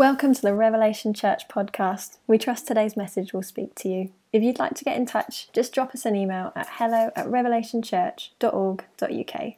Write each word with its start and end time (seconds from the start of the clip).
Welcome 0.00 0.32
to 0.32 0.40
the 0.40 0.54
Revelation 0.54 1.12
Church 1.12 1.46
podcast. 1.46 2.16
We 2.26 2.38
trust 2.38 2.66
today's 2.66 2.96
message 2.96 3.34
will 3.34 3.42
speak 3.42 3.74
to 3.74 3.88
you. 3.90 4.12
If 4.32 4.42
you'd 4.42 4.58
like 4.58 4.72
to 4.76 4.84
get 4.84 4.96
in 4.96 5.04
touch, 5.04 5.52
just 5.52 5.74
drop 5.74 5.94
us 5.94 6.06
an 6.06 6.16
email 6.16 6.54
at 6.56 6.68
hello 6.70 7.10
at 7.14 7.26
revelationchurch.org.uk. 7.26 9.54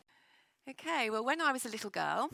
Okay, 0.68 1.10
well, 1.10 1.24
when 1.24 1.40
I 1.40 1.52
was 1.52 1.64
a 1.64 1.68
little 1.68 1.90
girl, 1.90 2.28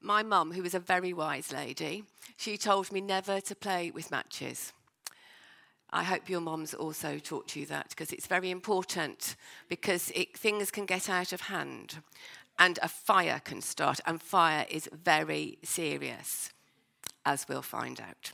my 0.00 0.22
mum, 0.22 0.52
who 0.52 0.62
was 0.62 0.72
a 0.72 0.80
very 0.80 1.12
wise 1.12 1.52
lady, 1.52 2.04
she 2.38 2.56
told 2.56 2.90
me 2.90 3.02
never 3.02 3.38
to 3.42 3.54
play 3.54 3.90
with 3.90 4.10
matches. 4.10 4.72
I 5.90 6.04
hope 6.04 6.30
your 6.30 6.40
mom's 6.40 6.72
also 6.72 7.18
taught 7.18 7.54
you 7.54 7.66
that 7.66 7.90
because 7.90 8.14
it's 8.14 8.26
very 8.26 8.50
important 8.50 9.36
because 9.68 10.10
it, 10.14 10.38
things 10.38 10.70
can 10.70 10.86
get 10.86 11.10
out 11.10 11.34
of 11.34 11.42
hand 11.42 11.98
and 12.58 12.78
a 12.80 12.88
fire 12.88 13.42
can 13.44 13.60
start, 13.60 14.00
and 14.06 14.22
fire 14.22 14.64
is 14.70 14.88
very 14.90 15.58
serious 15.62 16.54
as 17.26 17.46
we'll 17.48 17.60
find 17.60 18.00
out. 18.00 18.32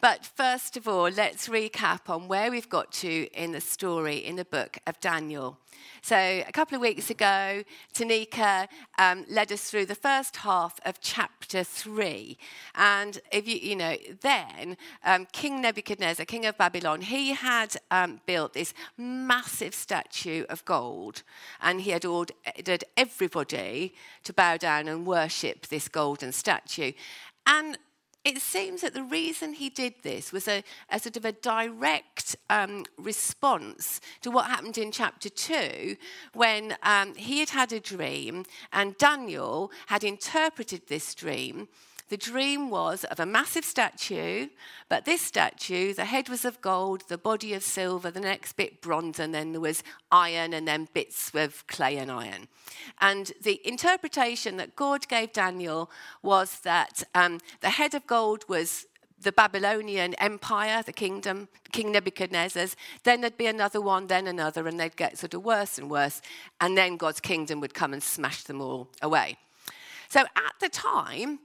But 0.00 0.26
first 0.26 0.76
of 0.76 0.86
all, 0.86 1.08
let's 1.08 1.48
recap 1.48 2.10
on 2.10 2.28
where 2.28 2.50
we've 2.50 2.68
got 2.68 2.92
to 2.92 3.28
in 3.32 3.52
the 3.52 3.60
story 3.60 4.16
in 4.16 4.36
the 4.36 4.44
book 4.44 4.78
of 4.86 5.00
Daniel. 5.00 5.58
So, 6.02 6.16
a 6.16 6.52
couple 6.52 6.76
of 6.76 6.82
weeks 6.82 7.10
ago, 7.10 7.62
Tanika 7.94 8.68
um, 8.98 9.24
led 9.28 9.50
us 9.50 9.70
through 9.70 9.86
the 9.86 9.94
first 9.94 10.36
half 10.36 10.78
of 10.84 11.00
chapter 11.00 11.64
three. 11.64 12.38
And 12.74 13.18
if 13.32 13.48
you, 13.48 13.56
you 13.56 13.76
know, 13.76 13.96
then 14.20 14.76
um, 15.04 15.26
King 15.32 15.62
Nebuchadnezzar, 15.62 16.26
king 16.26 16.46
of 16.46 16.58
Babylon, 16.58 17.00
he 17.00 17.32
had 17.32 17.76
um, 17.90 18.20
built 18.26 18.52
this 18.52 18.74
massive 18.96 19.74
statue 19.74 20.44
of 20.48 20.64
gold. 20.64 21.22
And 21.60 21.80
he 21.80 21.90
had 21.90 22.04
ordered 22.04 22.84
everybody 22.96 23.94
to 24.24 24.32
bow 24.32 24.58
down 24.58 24.88
and 24.88 25.06
worship 25.06 25.66
this 25.68 25.88
golden 25.88 26.32
statue. 26.32 26.92
And 27.46 27.78
it 28.26 28.42
seems 28.42 28.80
that 28.80 28.92
the 28.92 29.04
reason 29.04 29.52
he 29.52 29.70
did 29.70 29.94
this 30.02 30.32
was 30.32 30.48
a, 30.48 30.64
a 30.90 30.98
sort 30.98 31.16
of 31.16 31.24
a 31.24 31.30
direct 31.30 32.34
um, 32.50 32.84
response 32.98 34.00
to 34.20 34.32
what 34.32 34.46
happened 34.46 34.76
in 34.76 34.90
chapter 34.90 35.28
2 35.28 35.96
when 36.34 36.74
um, 36.82 37.14
he 37.14 37.38
had 37.38 37.50
had 37.50 37.72
a 37.72 37.78
dream 37.78 38.44
and 38.72 38.98
Daniel 38.98 39.70
had 39.86 40.02
interpreted 40.02 40.82
this 40.88 41.14
dream 41.14 41.68
the 42.08 42.16
dream 42.16 42.70
was 42.70 43.04
of 43.04 43.18
a 43.18 43.26
massive 43.26 43.64
statue, 43.64 44.48
but 44.88 45.04
this 45.04 45.20
statue, 45.20 45.92
the 45.92 46.04
head 46.04 46.28
was 46.28 46.44
of 46.44 46.60
gold, 46.60 47.02
the 47.08 47.18
body 47.18 47.52
of 47.52 47.62
silver, 47.62 48.10
the 48.10 48.20
next 48.20 48.52
bit 48.52 48.80
bronze, 48.80 49.18
and 49.18 49.34
then 49.34 49.52
there 49.52 49.60
was 49.60 49.82
iron, 50.12 50.52
and 50.52 50.68
then 50.68 50.88
bits 50.94 51.32
of 51.34 51.66
clay 51.66 51.96
and 51.96 52.10
iron. 52.10 52.46
And 53.00 53.32
the 53.42 53.60
interpretation 53.66 54.56
that 54.58 54.76
God 54.76 55.08
gave 55.08 55.32
Daniel 55.32 55.90
was 56.22 56.60
that 56.60 57.02
um, 57.14 57.40
the 57.60 57.70
head 57.70 57.94
of 57.94 58.06
gold 58.06 58.44
was 58.48 58.86
the 59.20 59.32
Babylonian 59.32 60.14
Empire, 60.14 60.82
the 60.82 60.92
kingdom, 60.92 61.48
King 61.72 61.90
Nebuchadnezzar's. 61.90 62.76
Then 63.02 63.20
there'd 63.20 63.36
be 63.36 63.46
another 63.46 63.80
one, 63.80 64.06
then 64.06 64.26
another, 64.26 64.68
and 64.68 64.78
they'd 64.78 64.96
get 64.96 65.18
sort 65.18 65.34
of 65.34 65.44
worse 65.44 65.78
and 65.78 65.90
worse. 65.90 66.20
And 66.60 66.76
then 66.76 66.96
God's 66.96 67.20
kingdom 67.20 67.60
would 67.60 67.74
come 67.74 67.92
and 67.92 68.02
smash 68.02 68.44
them 68.44 68.60
all 68.60 68.88
away. 69.02 69.38
So 70.08 70.20
at 70.20 70.54
the 70.60 70.68
time, 70.68 71.40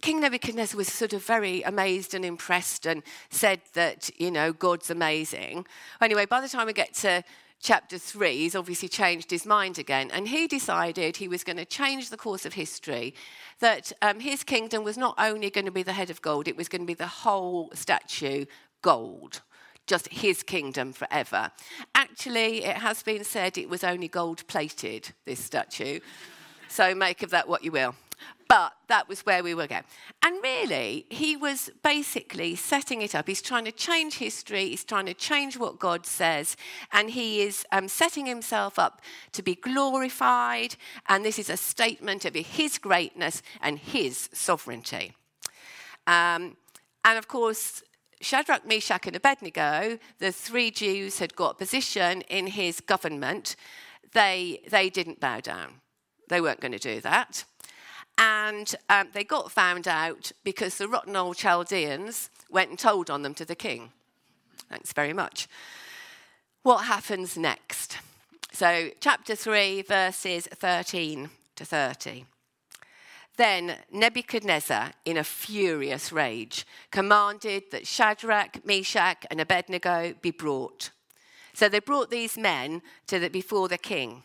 King 0.00 0.20
Nebuchadnezzar 0.20 0.76
was 0.76 0.88
sort 0.88 1.12
of 1.12 1.24
very 1.24 1.62
amazed 1.62 2.14
and 2.14 2.24
impressed 2.24 2.86
and 2.86 3.02
said 3.30 3.60
that, 3.74 4.10
you 4.20 4.30
know, 4.30 4.52
God's 4.52 4.90
amazing. 4.90 5.66
Anyway, 6.00 6.24
by 6.24 6.40
the 6.40 6.48
time 6.48 6.66
we 6.66 6.72
get 6.72 6.94
to 6.94 7.24
chapter 7.60 7.98
3, 7.98 8.36
he's 8.36 8.54
obviously 8.54 8.88
changed 8.88 9.30
his 9.30 9.44
mind 9.44 9.76
again. 9.76 10.10
And 10.12 10.28
he 10.28 10.46
decided 10.46 11.16
he 11.16 11.26
was 11.26 11.42
going 11.42 11.56
to 11.56 11.64
change 11.64 12.10
the 12.10 12.16
course 12.16 12.46
of 12.46 12.54
history, 12.54 13.14
that 13.58 13.92
um, 14.00 14.20
his 14.20 14.44
kingdom 14.44 14.84
was 14.84 14.96
not 14.96 15.16
only 15.18 15.50
going 15.50 15.64
to 15.64 15.72
be 15.72 15.82
the 15.82 15.92
head 15.92 16.10
of 16.10 16.22
gold, 16.22 16.46
it 16.46 16.56
was 16.56 16.68
going 16.68 16.82
to 16.82 16.86
be 16.86 16.94
the 16.94 17.06
whole 17.06 17.70
statue 17.74 18.44
gold. 18.82 19.42
Just 19.88 20.08
his 20.08 20.44
kingdom 20.44 20.92
forever. 20.92 21.50
Actually, 21.94 22.64
it 22.64 22.76
has 22.76 23.02
been 23.02 23.24
said 23.24 23.58
it 23.58 23.68
was 23.68 23.82
only 23.82 24.06
gold 24.06 24.46
plated, 24.46 25.12
this 25.24 25.42
statue. 25.42 25.98
So 26.68 26.94
make 26.94 27.22
of 27.22 27.30
that 27.30 27.48
what 27.48 27.64
you 27.64 27.72
will. 27.72 27.96
But 28.48 28.72
that 28.88 29.08
was 29.08 29.20
where 29.26 29.42
we 29.42 29.54
were 29.54 29.66
going. 29.66 29.84
And 30.22 30.42
really, 30.42 31.06
he 31.10 31.36
was 31.36 31.70
basically 31.82 32.56
setting 32.56 33.02
it 33.02 33.14
up. 33.14 33.28
He's 33.28 33.42
trying 33.42 33.66
to 33.66 33.72
change 33.72 34.14
history, 34.14 34.70
he's 34.70 34.84
trying 34.84 35.06
to 35.06 35.14
change 35.14 35.58
what 35.58 35.78
God 35.78 36.06
says, 36.06 36.56
and 36.92 37.10
he 37.10 37.42
is 37.42 37.64
um, 37.72 37.88
setting 37.88 38.26
himself 38.26 38.78
up 38.78 39.02
to 39.32 39.42
be 39.42 39.54
glorified. 39.54 40.76
And 41.08 41.24
this 41.24 41.38
is 41.38 41.50
a 41.50 41.56
statement 41.56 42.24
of 42.24 42.34
his 42.34 42.78
greatness 42.78 43.42
and 43.60 43.78
his 43.78 44.30
sovereignty. 44.32 45.12
Um, 46.06 46.56
and 47.04 47.18
of 47.18 47.28
course, 47.28 47.82
Shadrach, 48.20 48.66
Meshach, 48.66 49.06
and 49.06 49.14
Abednego, 49.14 49.98
the 50.18 50.32
three 50.32 50.70
Jews 50.70 51.18
had 51.18 51.36
got 51.36 51.58
position 51.58 52.22
in 52.22 52.48
his 52.48 52.80
government. 52.80 53.56
They, 54.12 54.62
they 54.68 54.90
didn't 54.90 55.20
bow 55.20 55.40
down. 55.40 55.74
They 56.28 56.40
weren't 56.40 56.60
going 56.60 56.72
to 56.72 56.78
do 56.78 57.00
that. 57.02 57.44
And 58.18 58.74
um, 58.90 59.08
they 59.12 59.22
got 59.22 59.52
found 59.52 59.86
out 59.86 60.32
because 60.42 60.76
the 60.76 60.88
rotten 60.88 61.14
old 61.14 61.36
Chaldeans 61.36 62.30
went 62.50 62.70
and 62.70 62.78
told 62.78 63.10
on 63.10 63.22
them 63.22 63.34
to 63.34 63.44
the 63.44 63.54
king. 63.54 63.92
Thanks 64.68 64.92
very 64.92 65.12
much. 65.12 65.48
What 66.62 66.84
happens 66.84 67.38
next? 67.38 67.98
So, 68.52 68.90
chapter 69.00 69.36
3, 69.36 69.82
verses 69.82 70.48
13 70.48 71.30
to 71.56 71.64
30. 71.64 72.24
Then 73.36 73.76
Nebuchadnezzar, 73.92 74.90
in 75.04 75.16
a 75.16 75.22
furious 75.22 76.10
rage, 76.10 76.66
commanded 76.90 77.70
that 77.70 77.86
Shadrach, 77.86 78.66
Meshach, 78.66 79.24
and 79.30 79.40
Abednego 79.40 80.14
be 80.20 80.32
brought. 80.32 80.90
So 81.54 81.68
they 81.68 81.78
brought 81.78 82.10
these 82.10 82.36
men 82.36 82.82
to 83.06 83.20
the, 83.20 83.30
before 83.30 83.68
the 83.68 83.78
king. 83.78 84.24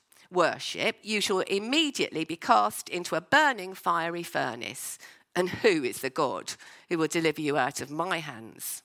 worship, 0.31 0.97
you 1.01 1.21
shall 1.21 1.39
immediately 1.41 2.25
be 2.25 2.35
cast 2.35 2.89
into 2.89 3.15
a 3.15 3.21
burning 3.21 3.73
fiery 3.73 4.23
furnace. 4.23 4.97
And 5.35 5.49
who 5.49 5.83
is 5.83 6.01
the 6.01 6.09
God 6.09 6.53
who 6.89 6.97
will 6.97 7.07
deliver 7.07 7.41
you 7.41 7.57
out 7.57 7.81
of 7.81 7.89
my 7.89 8.19
hands? 8.19 8.83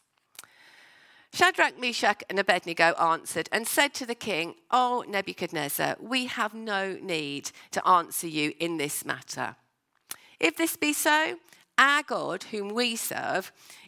Shadrach, 1.33 1.79
Meshach, 1.79 2.23
and 2.31 2.39
Abednego 2.39 2.95
answered 2.95 3.49
and 3.53 3.67
said 3.67 3.93
to 3.95 4.07
the 4.07 4.15
king, 4.15 4.55
O 4.71 5.05
Nebuchadnezzar, 5.07 5.97
we 6.01 6.27
have 6.27 6.55
no 6.55 6.97
need 7.03 7.51
to 7.73 7.87
answer 7.87 8.27
you 8.27 8.55
in 8.59 8.78
this 8.78 9.05
matter. 9.05 9.57
If 10.41 10.57
this 10.57 10.77
be 10.77 10.93
so, 10.93 11.37
our 11.78 12.03
God, 12.03 12.45
whom 12.45 12.71
we 12.71 12.97
serve, 12.97 13.53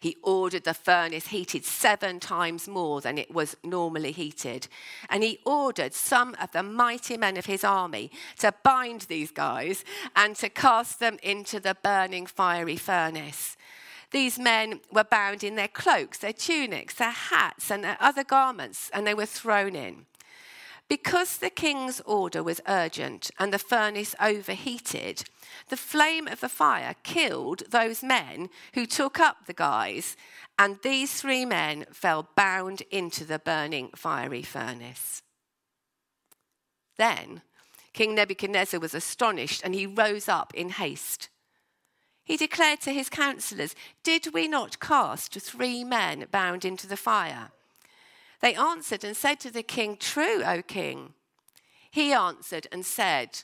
He 0.00 0.16
ordered 0.22 0.64
the 0.64 0.74
furnace 0.74 1.28
heated 1.28 1.64
seven 1.64 2.20
times 2.20 2.68
more 2.68 3.00
than 3.00 3.18
it 3.18 3.32
was 3.32 3.56
normally 3.62 4.12
heated. 4.12 4.68
And 5.08 5.22
he 5.22 5.40
ordered 5.44 5.94
some 5.94 6.34
of 6.40 6.52
the 6.52 6.62
mighty 6.62 7.16
men 7.16 7.36
of 7.36 7.46
his 7.46 7.64
army 7.64 8.10
to 8.38 8.54
bind 8.62 9.02
these 9.02 9.30
guys 9.30 9.84
and 10.16 10.36
to 10.36 10.48
cast 10.48 11.00
them 11.00 11.18
into 11.22 11.60
the 11.60 11.76
burning 11.82 12.26
fiery 12.26 12.76
furnace. 12.76 13.56
These 14.12 14.38
men 14.38 14.80
were 14.92 15.04
bound 15.04 15.42
in 15.42 15.56
their 15.56 15.68
cloaks, 15.68 16.18
their 16.18 16.34
tunics, 16.34 16.94
their 16.94 17.10
hats, 17.10 17.70
and 17.70 17.82
their 17.82 17.96
other 17.98 18.24
garments, 18.24 18.90
and 18.92 19.06
they 19.06 19.14
were 19.14 19.26
thrown 19.26 19.74
in. 19.74 20.04
Because 20.92 21.38
the 21.38 21.48
king's 21.48 22.02
order 22.02 22.42
was 22.42 22.60
urgent 22.68 23.30
and 23.38 23.50
the 23.50 23.58
furnace 23.58 24.14
overheated, 24.20 25.24
the 25.70 25.76
flame 25.78 26.28
of 26.28 26.40
the 26.40 26.50
fire 26.50 26.94
killed 27.02 27.62
those 27.70 28.02
men 28.02 28.50
who 28.74 28.84
took 28.84 29.18
up 29.18 29.46
the 29.46 29.54
guys, 29.54 30.18
and 30.58 30.76
these 30.82 31.18
three 31.18 31.46
men 31.46 31.86
fell 31.94 32.28
bound 32.36 32.82
into 32.90 33.24
the 33.24 33.38
burning 33.38 33.88
fiery 33.96 34.42
furnace. 34.42 35.22
Then 36.98 37.40
King 37.94 38.14
Nebuchadnezzar 38.14 38.78
was 38.78 38.92
astonished 38.92 39.62
and 39.64 39.74
he 39.74 39.86
rose 39.86 40.28
up 40.28 40.52
in 40.52 40.68
haste. 40.68 41.30
He 42.22 42.36
declared 42.36 42.82
to 42.82 42.92
his 42.92 43.08
counselors, 43.08 43.74
Did 44.04 44.34
we 44.34 44.46
not 44.46 44.78
cast 44.78 45.40
three 45.40 45.84
men 45.84 46.26
bound 46.30 46.66
into 46.66 46.86
the 46.86 46.98
fire? 46.98 47.50
They 48.42 48.54
answered 48.56 49.04
and 49.04 49.16
said 49.16 49.38
to 49.40 49.50
the 49.50 49.62
king, 49.62 49.96
True, 49.96 50.42
O 50.44 50.62
king. 50.62 51.14
He 51.90 52.12
answered 52.12 52.66
and 52.72 52.84
said, 52.84 53.42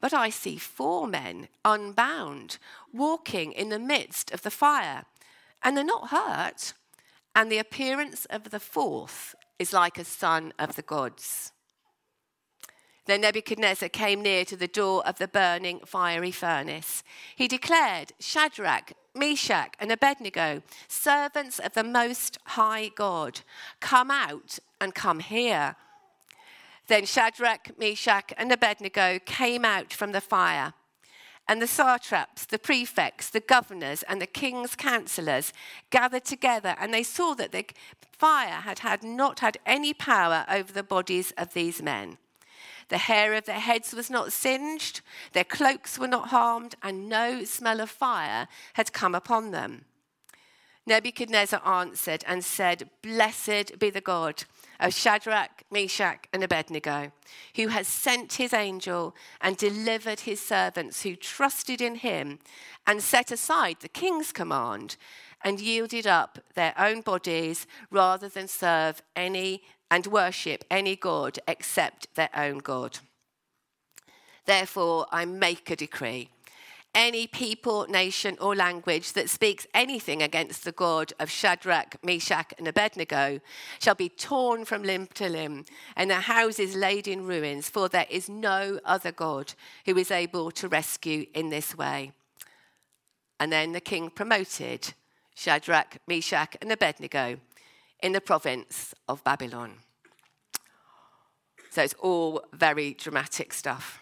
But 0.00 0.12
I 0.12 0.28
see 0.28 0.58
four 0.58 1.06
men 1.06 1.48
unbound, 1.64 2.58
walking 2.92 3.52
in 3.52 3.70
the 3.70 3.78
midst 3.78 4.30
of 4.30 4.42
the 4.42 4.50
fire, 4.50 5.06
and 5.62 5.76
they're 5.76 5.84
not 5.84 6.10
hurt. 6.10 6.74
And 7.34 7.50
the 7.50 7.58
appearance 7.58 8.26
of 8.26 8.50
the 8.50 8.60
fourth 8.60 9.34
is 9.58 9.72
like 9.72 9.98
a 9.98 10.04
son 10.04 10.52
of 10.58 10.76
the 10.76 10.82
gods. 10.82 11.52
Then 13.06 13.22
Nebuchadnezzar 13.22 13.88
came 13.88 14.22
near 14.22 14.44
to 14.44 14.56
the 14.56 14.68
door 14.68 15.06
of 15.06 15.18
the 15.18 15.28
burning 15.28 15.80
fiery 15.84 16.30
furnace. 16.30 17.02
He 17.36 17.48
declared, 17.48 18.12
Shadrach, 18.20 18.92
Meshach, 19.14 19.74
and 19.78 19.92
Abednego, 19.92 20.62
servants 20.88 21.58
of 21.58 21.74
the 21.74 21.84
Most 21.84 22.38
High 22.44 22.90
God, 22.94 23.40
come 23.80 24.10
out 24.10 24.58
and 24.80 24.94
come 24.94 25.20
here. 25.20 25.76
Then 26.88 27.06
Shadrach, 27.06 27.78
Meshach, 27.78 28.32
and 28.36 28.50
Abednego 28.52 29.18
came 29.24 29.64
out 29.64 29.92
from 29.92 30.12
the 30.12 30.20
fire. 30.20 30.74
And 31.46 31.60
the 31.60 31.66
satraps, 31.66 32.46
the 32.46 32.58
prefects, 32.58 33.28
the 33.30 33.40
governors, 33.40 34.02
and 34.04 34.20
the 34.20 34.26
king's 34.26 34.74
counselors 34.74 35.52
gathered 35.90 36.24
together, 36.24 36.74
and 36.78 36.92
they 36.92 37.02
saw 37.02 37.34
that 37.34 37.52
the 37.52 37.66
fire 38.12 38.60
had, 38.62 38.80
had 38.80 39.02
not 39.02 39.40
had 39.40 39.58
any 39.66 39.92
power 39.92 40.46
over 40.48 40.72
the 40.72 40.82
bodies 40.82 41.32
of 41.36 41.52
these 41.52 41.82
men. 41.82 42.18
The 42.88 42.98
hair 42.98 43.34
of 43.34 43.46
their 43.46 43.60
heads 43.60 43.94
was 43.94 44.10
not 44.10 44.32
singed, 44.32 45.00
their 45.32 45.44
cloaks 45.44 45.98
were 45.98 46.08
not 46.08 46.28
harmed, 46.28 46.74
and 46.82 47.08
no 47.08 47.44
smell 47.44 47.80
of 47.80 47.90
fire 47.90 48.48
had 48.74 48.92
come 48.92 49.14
upon 49.14 49.50
them. 49.50 49.84
Nebuchadnezzar 50.86 51.66
answered 51.66 52.24
and 52.26 52.44
said, 52.44 52.90
Blessed 53.02 53.78
be 53.78 53.88
the 53.88 54.02
God 54.02 54.44
of 54.78 54.92
Shadrach, 54.92 55.62
Meshach, 55.70 56.26
and 56.32 56.44
Abednego, 56.44 57.10
who 57.56 57.68
has 57.68 57.88
sent 57.88 58.34
his 58.34 58.52
angel 58.52 59.14
and 59.40 59.56
delivered 59.56 60.20
his 60.20 60.42
servants 60.42 61.02
who 61.02 61.16
trusted 61.16 61.80
in 61.80 61.96
him 61.96 62.38
and 62.86 63.02
set 63.02 63.30
aside 63.30 63.76
the 63.80 63.88
king's 63.88 64.30
command 64.30 64.96
and 65.42 65.60
yielded 65.60 66.06
up 66.06 66.38
their 66.54 66.74
own 66.78 67.00
bodies 67.00 67.66
rather 67.90 68.28
than 68.28 68.48
serve 68.48 69.02
any 69.16 69.62
and 69.90 70.06
worship 70.06 70.64
any 70.70 70.96
God 70.96 71.38
except 71.46 72.14
their 72.14 72.30
own 72.34 72.58
God. 72.58 72.98
Therefore, 74.46 75.06
I 75.10 75.24
make 75.24 75.70
a 75.70 75.76
decree. 75.76 76.28
Any 76.94 77.26
people, 77.26 77.86
nation, 77.88 78.36
or 78.40 78.54
language 78.54 79.14
that 79.14 79.28
speaks 79.28 79.66
anything 79.74 80.22
against 80.22 80.64
the 80.64 80.70
God 80.70 81.12
of 81.18 81.28
Shadrach, 81.28 81.96
Meshach, 82.04 82.54
and 82.56 82.68
Abednego 82.68 83.40
shall 83.80 83.96
be 83.96 84.08
torn 84.08 84.64
from 84.64 84.84
limb 84.84 85.08
to 85.14 85.28
limb, 85.28 85.64
and 85.96 86.08
their 86.08 86.20
houses 86.20 86.76
laid 86.76 87.08
in 87.08 87.26
ruins, 87.26 87.68
for 87.68 87.88
there 87.88 88.06
is 88.08 88.28
no 88.28 88.78
other 88.84 89.10
God 89.10 89.54
who 89.86 89.96
is 89.96 90.12
able 90.12 90.52
to 90.52 90.68
rescue 90.68 91.26
in 91.34 91.50
this 91.50 91.76
way. 91.76 92.12
And 93.40 93.50
then 93.50 93.72
the 93.72 93.80
king 93.80 94.08
promoted 94.08 94.94
Shadrach, 95.34 95.98
Meshach, 96.06 96.56
and 96.62 96.70
Abednego 96.70 97.38
in 98.02 98.12
the 98.12 98.20
province 98.20 98.94
of 99.08 99.24
Babylon. 99.24 99.78
So 101.70 101.82
it's 101.82 101.94
all 101.94 102.42
very 102.52 102.94
dramatic 102.94 103.52
stuff. 103.52 104.00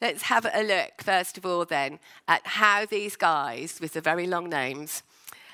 Let's 0.00 0.22
have 0.22 0.46
a 0.52 0.62
look, 0.62 1.02
first 1.02 1.38
of 1.38 1.46
all, 1.46 1.64
then, 1.64 1.98
at 2.28 2.46
how 2.46 2.86
these 2.86 3.16
guys 3.16 3.78
with 3.80 3.94
the 3.94 4.00
very 4.00 4.26
long 4.26 4.48
names 4.48 5.02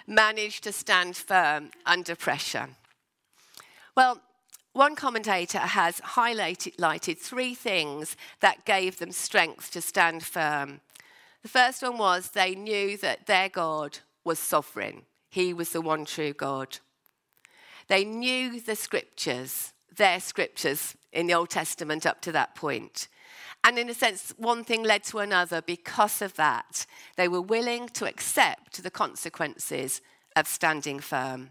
managed 0.07 0.65
to 0.65 0.73
stand 0.73 1.17
firm 1.17 1.71
under 1.87 2.15
pressure. 2.15 2.69
Well, 3.97 4.21
one 4.73 4.97
commentator 4.97 5.59
has 5.59 6.01
highlighted 6.01 7.19
three 7.19 7.55
things 7.55 8.17
that 8.41 8.65
gave 8.65 8.99
them 8.99 9.13
strength 9.13 9.71
to 9.71 9.81
stand 9.81 10.25
firm. 10.25 10.81
The 11.43 11.49
first 11.49 11.83
one 11.83 11.97
was 11.97 12.31
they 12.31 12.55
knew 12.55 12.97
that 12.99 13.27
their 13.27 13.49
God 13.49 14.01
was 14.25 14.39
sovereign, 14.39 15.03
He 15.35 15.53
was 15.53 15.71
the 15.71 15.81
one 15.81 16.05
true 16.05 16.33
God. 16.33 16.79
They 17.89 18.05
knew 18.05 18.61
the 18.61 18.77
scriptures, 18.77 19.73
their 19.93 20.21
scriptures 20.21 20.95
in 21.13 21.27
the 21.27 21.35
Old 21.35 21.51
Testament 21.51 22.07
up 22.07 22.21
to 22.21 22.31
that 22.31 22.55
point. 22.55 23.09
And 23.65 23.77
in 23.77 23.91
a 23.91 23.95
sense, 23.95 24.33
one 24.37 24.63
thing 24.63 24.85
led 24.85 25.03
to 25.05 25.19
another. 25.19 25.61
Because 25.61 26.23
of 26.23 26.35
that, 26.35 26.87
they 27.17 27.27
were 27.27 27.41
willing 27.41 27.89
to 27.95 28.07
accept 28.07 28.81
the 28.81 28.93
consequences 28.93 30.01
of 30.37 30.47
standing 30.47 31.01
firm. 31.01 31.51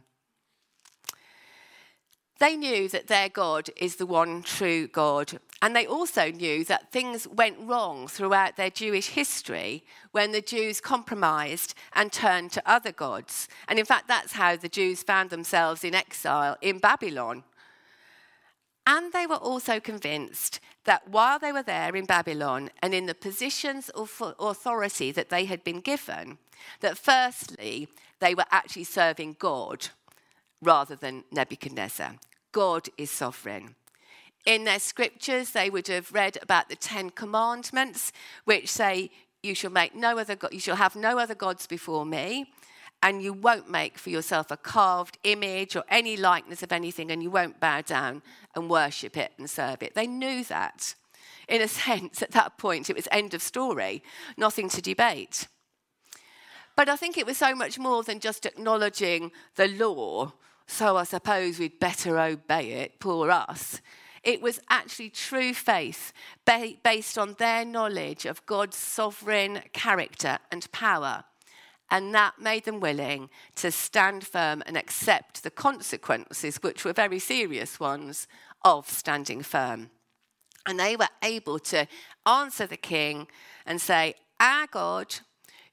They 2.43 2.57
knew 2.57 2.89
that 2.89 3.07
their 3.07 3.29
God 3.29 3.69
is 3.77 3.95
the 3.95 4.05
one 4.05 4.43
true 4.43 4.87
God. 4.87 5.39
And 5.61 5.73
they 5.73 5.85
also 5.85 6.29
knew 6.29 6.65
that 6.65 6.91
things 6.91 7.25
went 7.25 7.55
wrong 7.57 8.05
throughout 8.09 8.57
their 8.57 8.69
Jewish 8.69 9.07
history 9.07 9.85
when 10.11 10.33
the 10.33 10.41
Jews 10.41 10.81
compromised 10.81 11.73
and 11.93 12.11
turned 12.11 12.51
to 12.51 12.69
other 12.69 12.91
gods. 12.91 13.47
And 13.69 13.79
in 13.79 13.85
fact, 13.85 14.09
that's 14.09 14.33
how 14.33 14.57
the 14.57 14.67
Jews 14.67 15.03
found 15.03 15.29
themselves 15.29 15.85
in 15.85 15.95
exile 15.95 16.57
in 16.59 16.79
Babylon. 16.79 17.45
And 18.85 19.13
they 19.13 19.25
were 19.25 19.35
also 19.35 19.79
convinced 19.79 20.59
that 20.83 21.07
while 21.07 21.39
they 21.39 21.53
were 21.53 21.63
there 21.63 21.95
in 21.95 22.03
Babylon 22.03 22.71
and 22.81 22.93
in 22.93 23.05
the 23.05 23.15
positions 23.15 23.87
of 23.87 24.21
authority 24.37 25.13
that 25.13 25.29
they 25.29 25.45
had 25.45 25.63
been 25.63 25.79
given, 25.79 26.39
that 26.81 26.97
firstly, 26.97 27.87
they 28.19 28.35
were 28.35 28.47
actually 28.51 28.83
serving 28.83 29.37
God 29.39 29.87
rather 30.61 30.97
than 30.97 31.23
Nebuchadnezzar. 31.31 32.15
God 32.53 32.87
is 32.97 33.11
sovereign. 33.11 33.75
In 34.45 34.63
their 34.63 34.79
scriptures, 34.79 35.49
they 35.49 35.69
would 35.69 35.87
have 35.87 36.13
read 36.13 36.37
about 36.41 36.69
the 36.69 36.75
Ten 36.77 37.09
Commandments, 37.09 38.13
which 38.45 38.69
say, 38.69 39.11
"You 39.41 39.55
shall 39.55 39.71
make 39.71 39.95
no 39.95 40.17
other 40.17 40.35
God, 40.35 40.53
you 40.53 40.59
shall 40.59 40.77
have 40.77 40.95
no 40.95 41.17
other 41.17 41.35
gods 41.35 41.67
before 41.67 42.05
me, 42.05 42.53
and 43.01 43.21
you 43.21 43.33
won't 43.33 43.69
make 43.69 43.97
for 43.97 44.09
yourself 44.09 44.51
a 44.51 44.57
carved 44.57 45.17
image 45.23 45.75
or 45.75 45.83
any 45.89 46.15
likeness 46.15 46.63
of 46.63 46.71
anything, 46.71 47.11
and 47.11 47.21
you 47.23 47.31
won't 47.31 47.59
bow 47.59 47.81
down 47.81 48.21
and 48.55 48.69
worship 48.69 49.17
it 49.17 49.33
and 49.37 49.49
serve 49.49 49.81
it." 49.81 49.95
They 49.95 50.07
knew 50.07 50.43
that. 50.45 50.95
In 51.47 51.61
a 51.61 51.67
sense, 51.85 52.21
at 52.21 52.31
that 52.31 52.57
point, 52.57 52.89
it 52.89 52.95
was 52.95 53.07
end 53.11 53.33
of 53.33 53.41
story, 53.41 54.03
nothing 54.37 54.69
to 54.69 54.81
debate. 54.81 55.47
But 56.75 56.89
I 56.89 56.95
think 56.95 57.17
it 57.17 57.25
was 57.25 57.37
so 57.37 57.55
much 57.55 57.79
more 57.79 58.03
than 58.03 58.19
just 58.19 58.45
acknowledging 58.45 59.31
the 59.55 59.67
law 59.67 60.33
so 60.67 60.97
I 60.97 61.03
suppose 61.03 61.59
we'd 61.59 61.79
better 61.79 62.19
obey 62.19 62.71
it, 62.71 62.99
poor 62.99 63.29
us. 63.31 63.81
It 64.23 64.41
was 64.41 64.59
actually 64.69 65.09
true 65.09 65.53
faith 65.53 66.13
based 66.45 67.17
on 67.17 67.35
their 67.37 67.65
knowledge 67.65 68.25
of 68.25 68.45
God's 68.45 68.77
sovereign 68.77 69.61
character 69.73 70.39
and 70.51 70.71
power. 70.71 71.25
And 71.91 72.15
that 72.15 72.39
made 72.39 72.63
them 72.63 72.79
willing 72.79 73.29
to 73.55 73.69
stand 73.69 74.25
firm 74.25 74.63
and 74.65 74.77
accept 74.77 75.43
the 75.43 75.51
consequences, 75.51 76.57
which 76.63 76.85
were 76.85 76.93
very 76.93 77.19
serious 77.19 77.79
ones, 77.79 78.27
of 78.63 78.89
standing 78.89 79.43
firm. 79.43 79.89
And 80.65 80.79
they 80.79 80.95
were 80.95 81.09
able 81.21 81.59
to 81.59 81.87
answer 82.25 82.65
the 82.65 82.77
king 82.77 83.27
and 83.65 83.81
say, 83.81 84.15
Our 84.39 84.67
God, 84.67 85.15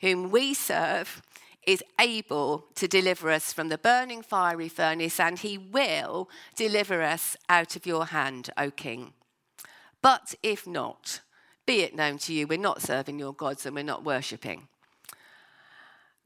whom 0.00 0.30
we 0.30 0.54
serve, 0.54 1.23
is 1.67 1.83
able 2.00 2.67
to 2.75 2.88
deliver 2.88 3.31
us 3.31 3.52
from 3.52 3.69
the 3.69 3.79
burning 3.79 4.23
fiery 4.23 4.69
furnace, 4.69 5.21
and 5.21 5.38
he 5.38 5.59
will 5.59 6.29
deliver 6.57 7.02
us 7.02 7.37
out 7.49 7.76
of 7.76 7.87
your 7.87 8.07
hand, 8.07 8.50
O 8.57 8.71
king. 8.71 9.12
But 10.02 10.35
if 10.43 10.67
not, 10.67 11.21
be 11.67 11.81
it 11.81 11.95
known 11.95 12.19
to 12.19 12.33
you, 12.33 12.47
we're 12.47 12.59
not 12.59 12.83
serving 12.83 13.19
your 13.19 13.35
gods 13.35 13.67
and 13.67 13.75
we're 13.75 13.85
not 13.85 14.05
worshipping. 14.05 14.69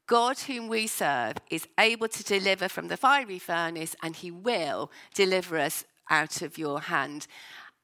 God, 0.06 0.38
whom 0.40 0.68
we 0.68 0.86
serve, 0.86 1.34
is 1.50 1.66
able 1.78 2.08
to 2.08 2.24
deliver 2.24 2.68
from 2.68 2.88
the 2.88 2.96
fiery 2.96 3.38
furnace, 3.38 3.96
and 4.02 4.14
he 4.14 4.30
will 4.30 4.90
deliver 5.14 5.58
us 5.58 5.84
out 6.10 6.42
of 6.42 6.58
your 6.58 6.80
hand. 6.82 7.26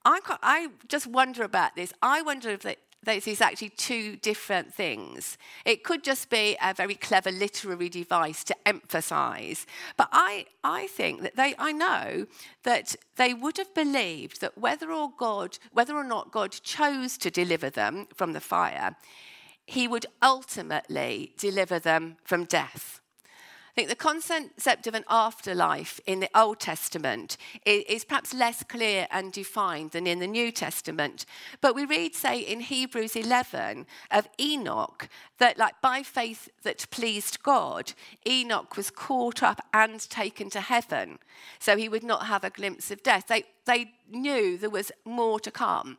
I, 0.04 0.68
just 0.88 1.06
wonder 1.06 1.42
about 1.42 1.76
this. 1.76 1.92
I 2.02 2.22
wonder 2.22 2.50
if, 2.50 2.64
this 3.02 3.26
is 3.26 3.40
actually 3.40 3.70
two 3.70 4.16
different 4.16 4.74
things. 4.74 5.38
It 5.64 5.84
could 5.84 6.04
just 6.04 6.28
be 6.28 6.56
a 6.62 6.74
very 6.74 6.94
clever 6.94 7.30
literary 7.30 7.88
device 7.88 8.44
to 8.44 8.56
emphasize. 8.66 9.66
But 9.96 10.08
I, 10.12 10.46
I 10.62 10.86
think 10.86 11.22
that 11.22 11.36
they, 11.36 11.54
I 11.58 11.72
know 11.72 12.26
that 12.64 12.96
they 13.16 13.32
would 13.32 13.56
have 13.56 13.74
believed 13.74 14.40
that 14.40 14.58
whether 14.58 14.92
or, 14.92 15.10
God, 15.16 15.58
whether 15.72 15.94
or 15.94 16.04
not 16.04 16.30
God 16.30 16.52
chose 16.52 17.16
to 17.18 17.30
deliver 17.30 17.70
them 17.70 18.06
from 18.14 18.34
the 18.34 18.40
fire, 18.40 18.96
he 19.64 19.88
would 19.88 20.06
ultimately 20.20 21.32
deliver 21.38 21.78
them 21.78 22.16
from 22.24 22.44
death. 22.44 22.99
Think 23.80 23.88
the 23.88 23.96
concept 23.96 24.86
of 24.88 24.94
an 24.94 25.06
afterlife 25.08 26.00
in 26.04 26.20
the 26.20 26.28
Old 26.38 26.60
Testament 26.60 27.38
is 27.64 28.04
perhaps 28.04 28.34
less 28.34 28.62
clear 28.62 29.06
and 29.10 29.32
defined 29.32 29.92
than 29.92 30.06
in 30.06 30.18
the 30.18 30.26
New 30.26 30.52
Testament. 30.52 31.24
But 31.62 31.74
we 31.74 31.86
read, 31.86 32.14
say, 32.14 32.40
in 32.40 32.60
Hebrews 32.60 33.16
11 33.16 33.86
of 34.10 34.28
Enoch, 34.38 35.08
that 35.38 35.56
like 35.56 35.80
by 35.80 36.02
faith 36.02 36.50
that 36.62 36.90
pleased 36.90 37.42
God, 37.42 37.94
Enoch 38.28 38.76
was 38.76 38.90
caught 38.90 39.42
up 39.42 39.66
and 39.72 39.98
taken 40.10 40.50
to 40.50 40.60
heaven. 40.60 41.18
So 41.58 41.78
he 41.78 41.88
would 41.88 42.04
not 42.04 42.26
have 42.26 42.44
a 42.44 42.50
glimpse 42.50 42.90
of 42.90 43.02
death. 43.02 43.28
They, 43.28 43.44
they 43.64 43.92
knew 44.10 44.58
there 44.58 44.68
was 44.68 44.92
more 45.06 45.40
to 45.40 45.50
come. 45.50 45.96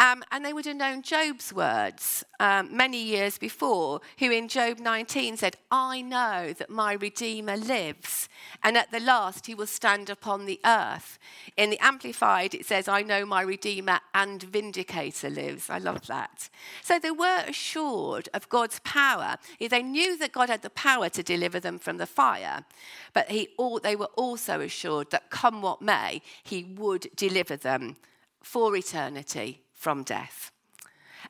Um, 0.00 0.24
and 0.32 0.42
they 0.42 0.54
would 0.54 0.64
have 0.64 0.78
known 0.78 1.02
Job's 1.02 1.52
words 1.52 2.24
um, 2.40 2.74
many 2.74 3.02
years 3.02 3.36
before, 3.36 4.00
who 4.18 4.30
in 4.30 4.48
Job 4.48 4.78
19 4.78 5.36
said, 5.36 5.58
I 5.70 6.00
know 6.00 6.54
that 6.54 6.70
my 6.70 6.94
Redeemer 6.94 7.58
lives, 7.58 8.30
and 8.64 8.78
at 8.78 8.90
the 8.92 8.98
last 8.98 9.46
he 9.46 9.54
will 9.54 9.66
stand 9.66 10.08
upon 10.08 10.46
the 10.46 10.58
earth. 10.64 11.18
In 11.58 11.68
the 11.68 11.78
Amplified, 11.84 12.54
it 12.54 12.64
says, 12.64 12.88
I 12.88 13.02
know 13.02 13.26
my 13.26 13.42
Redeemer 13.42 14.00
and 14.14 14.42
Vindicator 14.42 15.28
lives. 15.28 15.68
I 15.68 15.76
love 15.76 16.06
that. 16.06 16.48
So 16.82 16.98
they 16.98 17.10
were 17.10 17.44
assured 17.46 18.30
of 18.32 18.48
God's 18.48 18.80
power. 18.82 19.36
They 19.60 19.82
knew 19.82 20.16
that 20.16 20.32
God 20.32 20.48
had 20.48 20.62
the 20.62 20.70
power 20.70 21.10
to 21.10 21.22
deliver 21.22 21.60
them 21.60 21.78
from 21.78 21.98
the 21.98 22.06
fire, 22.06 22.64
but 23.12 23.30
he, 23.30 23.50
they 23.82 23.96
were 23.96 24.10
also 24.16 24.62
assured 24.62 25.10
that 25.10 25.28
come 25.28 25.60
what 25.60 25.82
may, 25.82 26.22
he 26.42 26.64
would 26.64 27.08
deliver 27.16 27.56
them 27.56 27.96
for 28.42 28.74
eternity 28.74 29.60
from 29.80 30.02
death. 30.02 30.52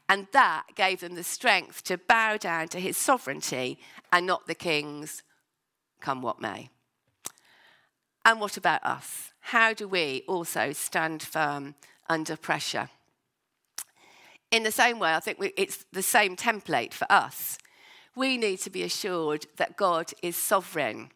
And 0.08 0.26
that 0.32 0.64
gave 0.74 1.00
them 1.00 1.14
the 1.14 1.22
strength 1.22 1.84
to 1.84 1.96
bow 1.96 2.36
down 2.36 2.66
to 2.68 2.80
his 2.80 2.96
sovereignty 2.96 3.78
and 4.12 4.26
not 4.26 4.48
the 4.48 4.56
king's, 4.56 5.22
come 6.00 6.20
what 6.20 6.40
may. 6.40 6.68
And 8.24 8.40
what 8.40 8.56
about 8.56 8.84
us? 8.84 9.32
How 9.38 9.72
do 9.72 9.86
we 9.86 10.24
also 10.26 10.72
stand 10.72 11.22
firm 11.22 11.76
under 12.08 12.36
pressure? 12.36 12.90
In 14.50 14.64
the 14.64 14.72
same 14.72 14.98
way, 14.98 15.14
I 15.14 15.20
think 15.20 15.38
we, 15.38 15.52
it's 15.56 15.84
the 15.92 16.02
same 16.02 16.34
template 16.34 16.92
for 16.92 17.06
us. 17.08 17.56
We 18.16 18.36
need 18.36 18.56
to 18.62 18.70
be 18.70 18.82
assured 18.82 19.46
that 19.58 19.76
God 19.76 20.12
is 20.22 20.34
sovereign 20.34 21.10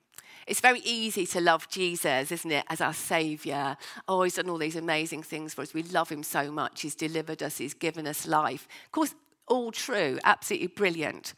it's 0.47 0.61
very 0.61 0.81
easy 0.81 1.27
to 1.27 1.41
love 1.41 1.69
Jesus, 1.69 2.31
isn't 2.31 2.51
it, 2.51 2.65
as 2.69 2.81
our 2.81 2.93
Saviour. 2.93 3.77
Oh, 4.09 4.23
He's 4.23 4.35
done 4.35 4.51
all 4.51 4.59
these 4.59 4.77
amazing 4.77 5.23
things 5.23 5.55
for 5.55 5.63
us. 5.63 5.75
We 5.75 5.83
love 5.85 6.11
Him 6.11 6.23
so 6.23 6.51
much. 6.51 6.83
He's 6.83 6.95
delivered 6.95 7.43
us, 7.43 7.59
He's 7.59 7.75
given 7.75 8.07
us 8.07 8.27
life. 8.27 8.69
Of 8.87 8.93
course, 8.93 9.15
all 9.47 9.73
true, 9.73 10.19
absolutely 10.25 10.69
brilliant. 10.69 11.35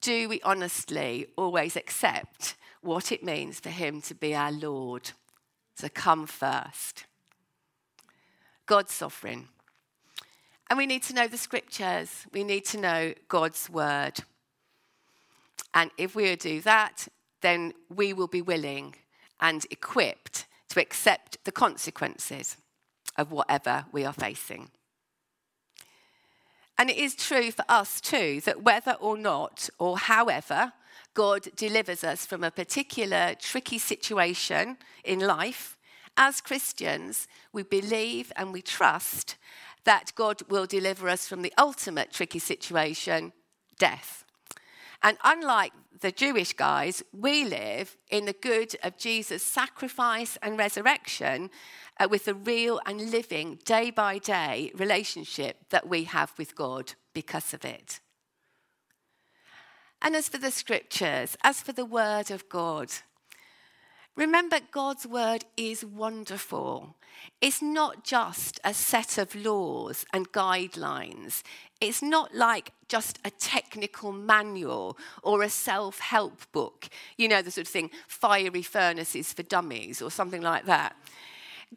Do 0.00 0.28
we 0.28 0.40
honestly 0.42 1.26
always 1.36 1.76
accept 1.76 2.56
what 2.80 3.10
it 3.10 3.24
means 3.24 3.60
for 3.60 3.70
Him 3.70 4.00
to 4.02 4.14
be 4.14 4.34
our 4.34 4.52
Lord, 4.52 5.10
to 5.78 5.88
come 5.88 6.26
first? 6.26 7.04
God's 8.66 8.92
sovereign. 8.92 9.48
And 10.70 10.76
we 10.76 10.86
need 10.86 11.02
to 11.04 11.14
know 11.14 11.26
the 11.26 11.38
scriptures, 11.38 12.26
we 12.32 12.44
need 12.44 12.64
to 12.66 12.78
know 12.78 13.14
God's 13.28 13.70
word. 13.70 14.20
And 15.74 15.90
if 15.96 16.14
we 16.14 16.34
do 16.36 16.60
that, 16.62 17.08
then 17.40 17.72
we 17.88 18.12
will 18.12 18.26
be 18.26 18.42
willing 18.42 18.94
and 19.40 19.66
equipped 19.70 20.46
to 20.70 20.80
accept 20.80 21.38
the 21.44 21.52
consequences 21.52 22.56
of 23.16 23.32
whatever 23.32 23.86
we 23.92 24.04
are 24.04 24.12
facing. 24.12 24.70
And 26.78 26.90
it 26.90 26.96
is 26.96 27.16
true 27.16 27.50
for 27.50 27.64
us 27.68 28.00
too 28.00 28.40
that 28.44 28.62
whether 28.62 28.92
or 29.00 29.18
not, 29.18 29.68
or 29.78 29.98
however, 29.98 30.72
God 31.14 31.48
delivers 31.56 32.04
us 32.04 32.24
from 32.24 32.44
a 32.44 32.52
particular 32.52 33.34
tricky 33.38 33.78
situation 33.78 34.76
in 35.02 35.18
life, 35.18 35.76
as 36.16 36.40
Christians, 36.40 37.26
we 37.52 37.62
believe 37.62 38.32
and 38.36 38.52
we 38.52 38.62
trust 38.62 39.36
that 39.84 40.12
God 40.14 40.42
will 40.48 40.66
deliver 40.66 41.08
us 41.08 41.26
from 41.26 41.42
the 41.42 41.52
ultimate 41.58 42.12
tricky 42.12 42.38
situation, 42.38 43.32
death. 43.78 44.24
And 45.02 45.16
unlike 45.24 45.72
the 46.00 46.12
Jewish 46.12 46.52
guys, 46.52 47.02
we 47.12 47.44
live 47.44 47.96
in 48.10 48.24
the 48.24 48.32
good 48.32 48.76
of 48.82 48.98
Jesus' 48.98 49.42
sacrifice 49.42 50.36
and 50.42 50.58
resurrection 50.58 51.50
uh, 52.00 52.08
with 52.10 52.24
the 52.24 52.34
real 52.34 52.80
and 52.86 53.10
living 53.10 53.58
day 53.64 53.90
by 53.90 54.18
day 54.18 54.72
relationship 54.74 55.68
that 55.70 55.88
we 55.88 56.04
have 56.04 56.32
with 56.38 56.56
God 56.56 56.94
because 57.14 57.54
of 57.54 57.64
it. 57.64 58.00
And 60.00 60.14
as 60.14 60.28
for 60.28 60.38
the 60.38 60.52
scriptures, 60.52 61.36
as 61.42 61.60
for 61.60 61.72
the 61.72 61.84
word 61.84 62.30
of 62.30 62.48
God, 62.48 62.90
Remember, 64.18 64.58
God's 64.72 65.06
word 65.06 65.44
is 65.56 65.84
wonderful. 65.84 66.96
It's 67.40 67.62
not 67.62 68.02
just 68.02 68.58
a 68.64 68.74
set 68.74 69.16
of 69.16 69.32
laws 69.36 70.04
and 70.12 70.32
guidelines. 70.32 71.44
It's 71.80 72.02
not 72.02 72.34
like 72.34 72.72
just 72.88 73.20
a 73.24 73.30
technical 73.30 74.10
manual 74.10 74.98
or 75.22 75.44
a 75.44 75.48
self 75.48 76.00
help 76.00 76.50
book, 76.50 76.88
you 77.16 77.28
know, 77.28 77.42
the 77.42 77.52
sort 77.52 77.68
of 77.68 77.72
thing, 77.72 77.90
fiery 78.08 78.62
furnaces 78.62 79.32
for 79.32 79.44
dummies 79.44 80.02
or 80.02 80.10
something 80.10 80.42
like 80.42 80.66
that. 80.66 80.96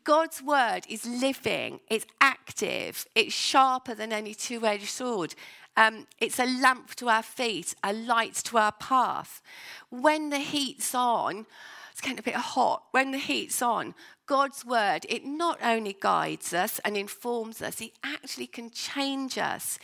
God's 0.03 0.41
word 0.41 0.88
is 0.89 1.05
living, 1.05 1.79
it's 1.91 2.07
active, 2.21 3.05
it's 3.13 3.36
sharper 3.36 3.93
than 3.93 4.12
any 4.12 4.33
two 4.33 4.65
edged 4.65 4.89
sword. 4.89 5.36
Um, 5.77 6.07
it's 6.19 6.39
a 6.39 6.45
lamp 6.45 6.95
to 6.95 7.07
our 7.07 7.21
feet, 7.21 7.75
a 7.83 7.93
light 7.93 8.33
to 8.45 8.57
our 8.57 8.71
path. 8.71 9.43
When 9.91 10.31
the 10.31 10.39
heat's 10.39 10.95
on, 10.95 11.45
it's 12.01 12.08
getting 12.08 12.20
a 12.20 12.24
bit 12.24 12.36
hot. 12.36 12.86
When 12.91 13.12
the 13.12 13.20
heat's 13.20 13.62
on, 13.62 13.93
God's 14.25 14.65
word, 14.65 15.05
it 15.08 15.24
not 15.24 15.60
only 15.62 15.96
guides 16.00 16.51
us 16.51 16.79
and 16.84 16.98
informs 16.98 17.62
us, 17.62 17.79
it 17.79 17.91
actually 18.03 18.48
can 18.48 18.72
change 18.72 19.38
us. 19.38 19.77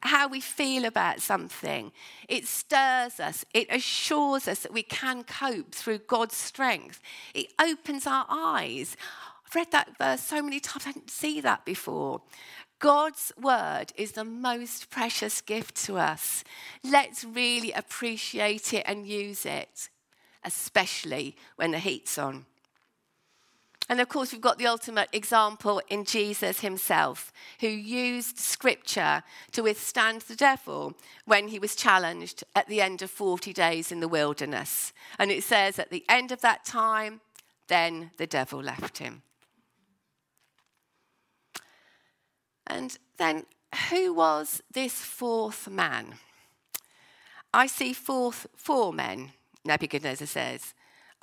How 0.00 0.28
we 0.28 0.40
feel 0.40 0.86
about 0.86 1.20
something. 1.20 1.92
It 2.26 2.46
stirs 2.46 3.20
us. 3.20 3.44
It 3.52 3.66
assures 3.70 4.48
us 4.48 4.60
that 4.60 4.72
we 4.72 4.82
can 4.82 5.24
cope 5.24 5.74
through 5.74 5.98
God's 5.98 6.36
strength. 6.36 7.02
It 7.34 7.52
opens 7.60 8.06
our 8.06 8.24
eyes. 8.30 8.96
I've 9.44 9.54
read 9.54 9.70
that 9.72 9.98
verse 9.98 10.22
so 10.22 10.40
many 10.40 10.60
times, 10.60 10.86
I 10.86 10.92
didn't 10.92 11.10
see 11.10 11.40
that 11.42 11.66
before. 11.66 12.22
God's 12.78 13.32
word 13.38 13.92
is 13.96 14.12
the 14.12 14.24
most 14.24 14.88
precious 14.88 15.42
gift 15.42 15.74
to 15.86 15.98
us. 15.98 16.44
Let's 16.82 17.24
really 17.24 17.72
appreciate 17.72 18.72
it 18.72 18.84
and 18.86 19.06
use 19.06 19.44
it 19.44 19.90
especially 20.48 21.36
when 21.56 21.70
the 21.72 21.78
heat's 21.78 22.16
on. 22.16 22.46
And 23.90 24.00
of 24.00 24.08
course, 24.08 24.32
we've 24.32 24.40
got 24.40 24.58
the 24.58 24.66
ultimate 24.66 25.08
example 25.12 25.80
in 25.88 26.04
Jesus 26.04 26.60
himself, 26.60 27.32
who 27.60 27.68
used 27.68 28.38
scripture 28.38 29.22
to 29.52 29.62
withstand 29.62 30.22
the 30.22 30.36
devil 30.36 30.94
when 31.24 31.48
he 31.48 31.58
was 31.58 31.74
challenged 31.74 32.44
at 32.54 32.66
the 32.66 32.82
end 32.82 33.00
of 33.00 33.10
40 33.10 33.52
days 33.52 33.92
in 33.92 34.00
the 34.00 34.08
wilderness. 34.08 34.92
And 35.18 35.30
it 35.30 35.42
says, 35.42 35.78
at 35.78 35.90
the 35.90 36.04
end 36.08 36.32
of 36.32 36.40
that 36.42 36.64
time, 36.64 37.20
then 37.68 38.10
the 38.18 38.26
devil 38.26 38.62
left 38.62 38.98
him. 38.98 39.22
And 42.66 42.98
then, 43.16 43.46
who 43.90 44.12
was 44.12 44.62
this 44.70 44.92
fourth 44.92 45.68
man? 45.68 46.14
I 47.54 47.66
see 47.66 47.94
fourth, 47.94 48.46
four 48.54 48.92
men 48.92 49.32
Nebuchadnezzar 49.64 50.26
says, 50.26 50.74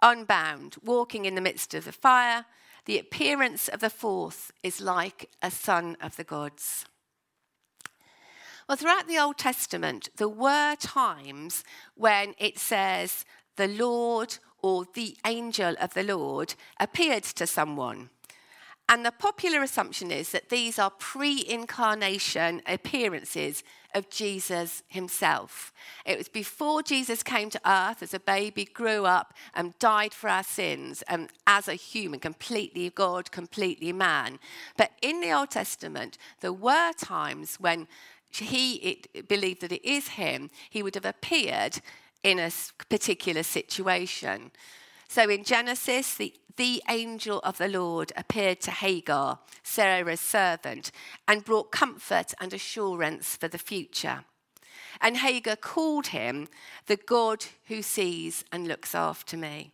unbound, 0.01 0.75
walking 0.83 1.25
in 1.25 1.35
the 1.35 1.41
midst 1.41 1.73
of 1.73 1.85
the 1.85 1.91
fire. 1.91 2.45
The 2.85 2.99
appearance 2.99 3.67
of 3.67 3.79
the 3.79 3.89
fourth 3.89 4.51
is 4.61 4.79
like 4.81 5.29
a 5.41 5.49
son 5.49 5.97
of 6.01 6.15
the 6.17 6.23
gods. 6.23 6.85
Well, 8.67 8.77
throughout 8.77 9.07
the 9.07 9.19
Old 9.19 9.37
Testament, 9.37 10.09
there 10.17 10.27
were 10.27 10.75
times 10.75 11.63
when 11.95 12.33
it 12.39 12.57
says 12.57 13.25
the 13.57 13.67
Lord 13.67 14.37
or 14.61 14.85
the 14.93 15.15
angel 15.25 15.75
of 15.79 15.93
the 15.93 16.03
Lord 16.03 16.55
appeared 16.79 17.23
to 17.23 17.45
someone. 17.45 18.09
And 18.89 19.05
the 19.05 19.11
popular 19.11 19.63
assumption 19.63 20.11
is 20.11 20.31
that 20.31 20.49
these 20.49 20.77
are 20.77 20.91
pre 20.91 21.43
incarnation 21.47 22.61
appearances 22.67 23.63
of 23.95 24.09
Jesus 24.09 24.83
himself. 24.87 25.73
It 26.05 26.17
was 26.17 26.27
before 26.27 26.83
Jesus 26.83 27.23
came 27.23 27.49
to 27.49 27.61
earth 27.65 28.03
as 28.03 28.13
a 28.13 28.19
baby, 28.19 28.65
grew 28.65 29.05
up, 29.05 29.33
and 29.55 29.77
died 29.79 30.13
for 30.13 30.29
our 30.29 30.43
sins, 30.43 31.01
and 31.07 31.29
as 31.47 31.67
a 31.67 31.73
human, 31.73 32.19
completely 32.19 32.89
God, 32.91 33.31
completely 33.31 33.91
man. 33.93 34.37
But 34.77 34.91
in 35.01 35.21
the 35.21 35.31
Old 35.31 35.49
Testament, 35.49 36.17
there 36.41 36.53
were 36.53 36.91
times 36.93 37.55
when 37.55 37.87
he 38.29 39.01
believed 39.27 39.61
that 39.61 39.71
it 39.71 39.87
is 39.87 40.09
him, 40.09 40.49
he 40.69 40.83
would 40.83 40.95
have 40.95 41.05
appeared 41.05 41.79
in 42.21 42.37
a 42.37 42.51
particular 42.89 43.43
situation. 43.43 44.51
So 45.07 45.29
in 45.29 45.43
Genesis, 45.43 46.15
the, 46.15 46.33
the 46.57 46.81
angel 46.89 47.39
of 47.43 47.57
the 47.57 47.67
Lord 47.67 48.11
appeared 48.15 48.61
to 48.61 48.71
Hagar, 48.71 49.39
Sarah's 49.63 50.21
servant, 50.21 50.91
and 51.27 51.45
brought 51.45 51.71
comfort 51.71 52.33
and 52.39 52.53
assurance 52.53 53.35
for 53.35 53.47
the 53.47 53.57
future. 53.57 54.23
And 55.01 55.17
Hagar 55.17 55.55
called 55.55 56.07
him 56.07 56.47
the 56.87 56.95
God 56.95 57.45
who 57.65 57.81
sees 57.81 58.43
and 58.51 58.67
looks 58.67 58.95
after 58.95 59.37
me. 59.37 59.71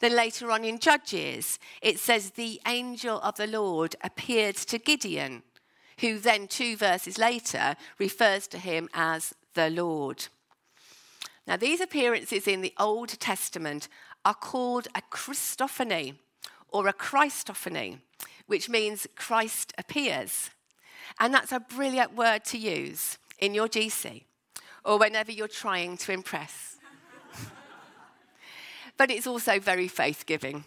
Then 0.00 0.16
later 0.16 0.50
on 0.50 0.64
in 0.64 0.80
Judges, 0.80 1.60
it 1.80 2.00
says 2.00 2.30
the 2.30 2.60
angel 2.66 3.20
of 3.20 3.36
the 3.36 3.46
Lord 3.46 3.94
appeared 4.02 4.56
to 4.56 4.78
Gideon, 4.78 5.44
who 5.98 6.18
then, 6.18 6.48
two 6.48 6.76
verses 6.76 7.18
later, 7.18 7.76
refers 7.98 8.48
to 8.48 8.58
him 8.58 8.88
as 8.94 9.32
the 9.54 9.70
Lord. 9.70 10.26
Now, 11.46 11.56
these 11.56 11.80
appearances 11.80 12.48
in 12.48 12.62
the 12.62 12.74
Old 12.78 13.10
Testament 13.20 13.88
are 14.24 14.34
called 14.34 14.88
a 14.94 15.02
Christophany 15.10 16.16
or 16.68 16.88
a 16.88 16.92
Christophany, 16.92 17.98
which 18.46 18.68
means 18.68 19.06
Christ 19.16 19.72
appears. 19.78 20.50
And 21.20 21.34
that's 21.34 21.52
a 21.52 21.60
brilliant 21.60 22.16
word 22.16 22.44
to 22.46 22.58
use 22.58 23.18
in 23.38 23.54
your 23.54 23.68
GC 23.68 24.24
or 24.84 24.98
whenever 24.98 25.30
you're 25.30 25.48
trying 25.48 25.96
to 25.98 26.12
impress. 26.12 26.76
but 28.96 29.10
it's 29.10 29.26
also 29.26 29.58
very 29.58 29.88
faith 29.88 30.24
giving 30.26 30.64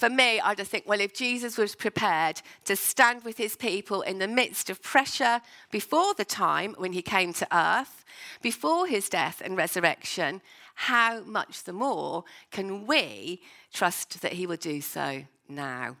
for 0.00 0.08
me, 0.08 0.40
I 0.40 0.54
just 0.54 0.70
think, 0.70 0.84
well, 0.86 0.98
if 0.98 1.12
Jesus 1.12 1.58
was 1.58 1.74
prepared 1.74 2.40
to 2.64 2.74
stand 2.74 3.22
with 3.22 3.36
his 3.36 3.54
people 3.54 4.00
in 4.00 4.18
the 4.18 4.26
midst 4.26 4.70
of 4.70 4.82
pressure 4.82 5.42
before 5.70 6.14
the 6.14 6.24
time 6.24 6.74
when 6.78 6.94
he 6.94 7.02
came 7.02 7.34
to 7.34 7.46
earth, 7.54 8.02
before 8.40 8.86
his 8.86 9.10
death 9.10 9.42
and 9.44 9.58
resurrection, 9.58 10.40
how 10.84 11.20
much 11.24 11.64
the 11.64 11.74
more 11.74 12.24
can 12.50 12.86
we 12.86 13.42
trust 13.70 14.22
that 14.22 14.32
he 14.32 14.46
will 14.46 14.56
do 14.56 14.80
so 14.80 15.24
now? 15.46 15.94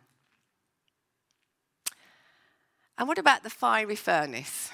And 2.96 3.06
what 3.06 3.18
about 3.18 3.42
the 3.42 3.50
fiery 3.50 3.94
furnace? 3.94 4.70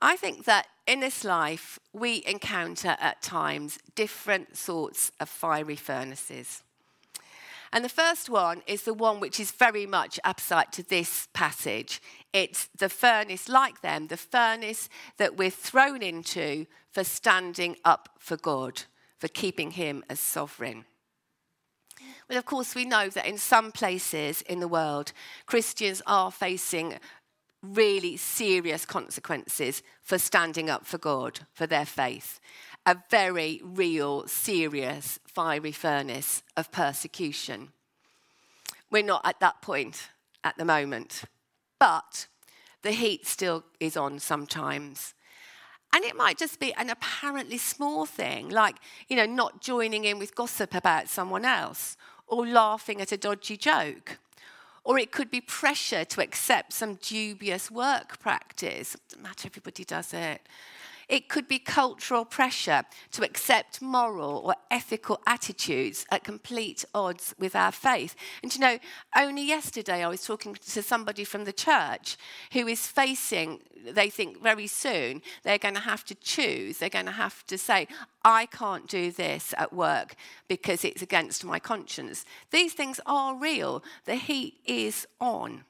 I 0.00 0.16
think 0.16 0.46
that 0.46 0.68
in 0.86 1.00
this 1.00 1.22
life, 1.22 1.78
we 1.92 2.24
encounter 2.26 2.96
at 2.98 3.20
times 3.20 3.78
different 3.94 4.56
sorts 4.56 5.12
of 5.20 5.28
fiery 5.28 5.76
furnaces. 5.76 6.62
And 7.72 7.84
the 7.84 7.88
first 7.88 8.30
one 8.30 8.62
is 8.66 8.82
the 8.82 8.94
one 8.94 9.20
which 9.20 9.38
is 9.38 9.50
very 9.50 9.86
much 9.86 10.18
upside 10.24 10.72
to 10.72 10.82
this 10.82 11.28
passage. 11.32 12.00
It's 12.32 12.68
the 12.78 12.88
furnace 12.88 13.48
like 13.48 13.82
them, 13.82 14.06
the 14.06 14.16
furnace 14.16 14.88
that 15.18 15.36
we're 15.36 15.50
thrown 15.50 16.02
into 16.02 16.66
for 16.90 17.04
standing 17.04 17.76
up 17.84 18.08
for 18.18 18.36
God, 18.36 18.82
for 19.18 19.28
keeping 19.28 19.72
Him 19.72 20.02
as 20.08 20.20
sovereign. 20.20 20.86
Well, 22.28 22.38
of 22.38 22.44
course, 22.44 22.74
we 22.74 22.84
know 22.84 23.08
that 23.08 23.26
in 23.26 23.38
some 23.38 23.72
places 23.72 24.42
in 24.42 24.60
the 24.60 24.68
world, 24.68 25.12
Christians 25.46 26.00
are 26.06 26.30
facing 26.30 26.94
really 27.62 28.16
serious 28.16 28.84
consequences 28.84 29.82
for 30.02 30.16
standing 30.16 30.70
up 30.70 30.86
for 30.86 30.96
God, 30.96 31.40
for 31.52 31.66
their 31.66 31.86
faith 31.86 32.40
a 32.88 32.96
very 33.10 33.60
real, 33.62 34.26
serious, 34.26 35.18
fiery 35.26 35.72
furnace 35.72 36.42
of 36.56 36.72
persecution. 36.72 37.68
We're 38.90 39.02
not 39.02 39.20
at 39.26 39.40
that 39.40 39.60
point 39.60 40.08
at 40.42 40.56
the 40.56 40.64
moment, 40.64 41.24
but 41.78 42.28
the 42.80 42.92
heat 42.92 43.26
still 43.26 43.64
is 43.78 43.94
on 43.98 44.18
sometimes. 44.18 45.12
And 45.92 46.02
it 46.02 46.16
might 46.16 46.38
just 46.38 46.60
be 46.60 46.72
an 46.74 46.88
apparently 46.88 47.58
small 47.58 48.06
thing, 48.06 48.48
like, 48.48 48.76
you 49.06 49.16
know, 49.16 49.26
not 49.26 49.60
joining 49.60 50.06
in 50.06 50.18
with 50.18 50.34
gossip 50.34 50.74
about 50.74 51.10
someone 51.10 51.44
else 51.44 51.98
or 52.26 52.46
laughing 52.46 53.02
at 53.02 53.12
a 53.12 53.18
dodgy 53.18 53.58
joke. 53.58 54.18
Or 54.82 54.98
it 54.98 55.12
could 55.12 55.30
be 55.30 55.42
pressure 55.42 56.06
to 56.06 56.22
accept 56.22 56.72
some 56.72 56.94
dubious 56.94 57.70
work 57.70 58.18
practice. 58.18 58.94
It 58.94 59.00
doesn't 59.10 59.22
matter, 59.22 59.48
everybody 59.48 59.84
does 59.84 60.14
it. 60.14 60.40
It 61.08 61.28
could 61.28 61.48
be 61.48 61.58
cultural 61.58 62.26
pressure 62.26 62.82
to 63.12 63.24
accept 63.24 63.80
moral 63.80 64.42
or 64.44 64.54
ethical 64.70 65.20
attitudes 65.26 66.04
at 66.10 66.22
complete 66.22 66.84
odds 66.94 67.34
with 67.38 67.56
our 67.56 67.72
faith. 67.72 68.14
And 68.42 68.54
you 68.54 68.60
know, 68.60 68.78
only 69.16 69.46
yesterday 69.46 70.04
I 70.04 70.08
was 70.08 70.24
talking 70.24 70.54
to 70.54 70.82
somebody 70.82 71.24
from 71.24 71.44
the 71.44 71.52
church 71.52 72.18
who 72.52 72.66
is 72.66 72.86
facing, 72.86 73.60
they 73.90 74.10
think 74.10 74.42
very 74.42 74.66
soon, 74.66 75.22
they're 75.44 75.56
going 75.56 75.74
to 75.74 75.80
have 75.80 76.04
to 76.06 76.14
choose. 76.14 76.78
They're 76.78 76.90
going 76.90 77.06
to 77.06 77.12
have 77.12 77.46
to 77.46 77.56
say, 77.56 77.88
I 78.22 78.46
can't 78.46 78.86
do 78.86 79.10
this 79.10 79.54
at 79.56 79.72
work 79.72 80.14
because 80.46 80.84
it's 80.84 81.00
against 81.00 81.42
my 81.44 81.58
conscience. 81.58 82.26
These 82.50 82.74
things 82.74 83.00
are 83.06 83.34
real. 83.34 83.82
The 84.04 84.16
heat 84.16 84.60
is 84.66 85.06
on. 85.20 85.64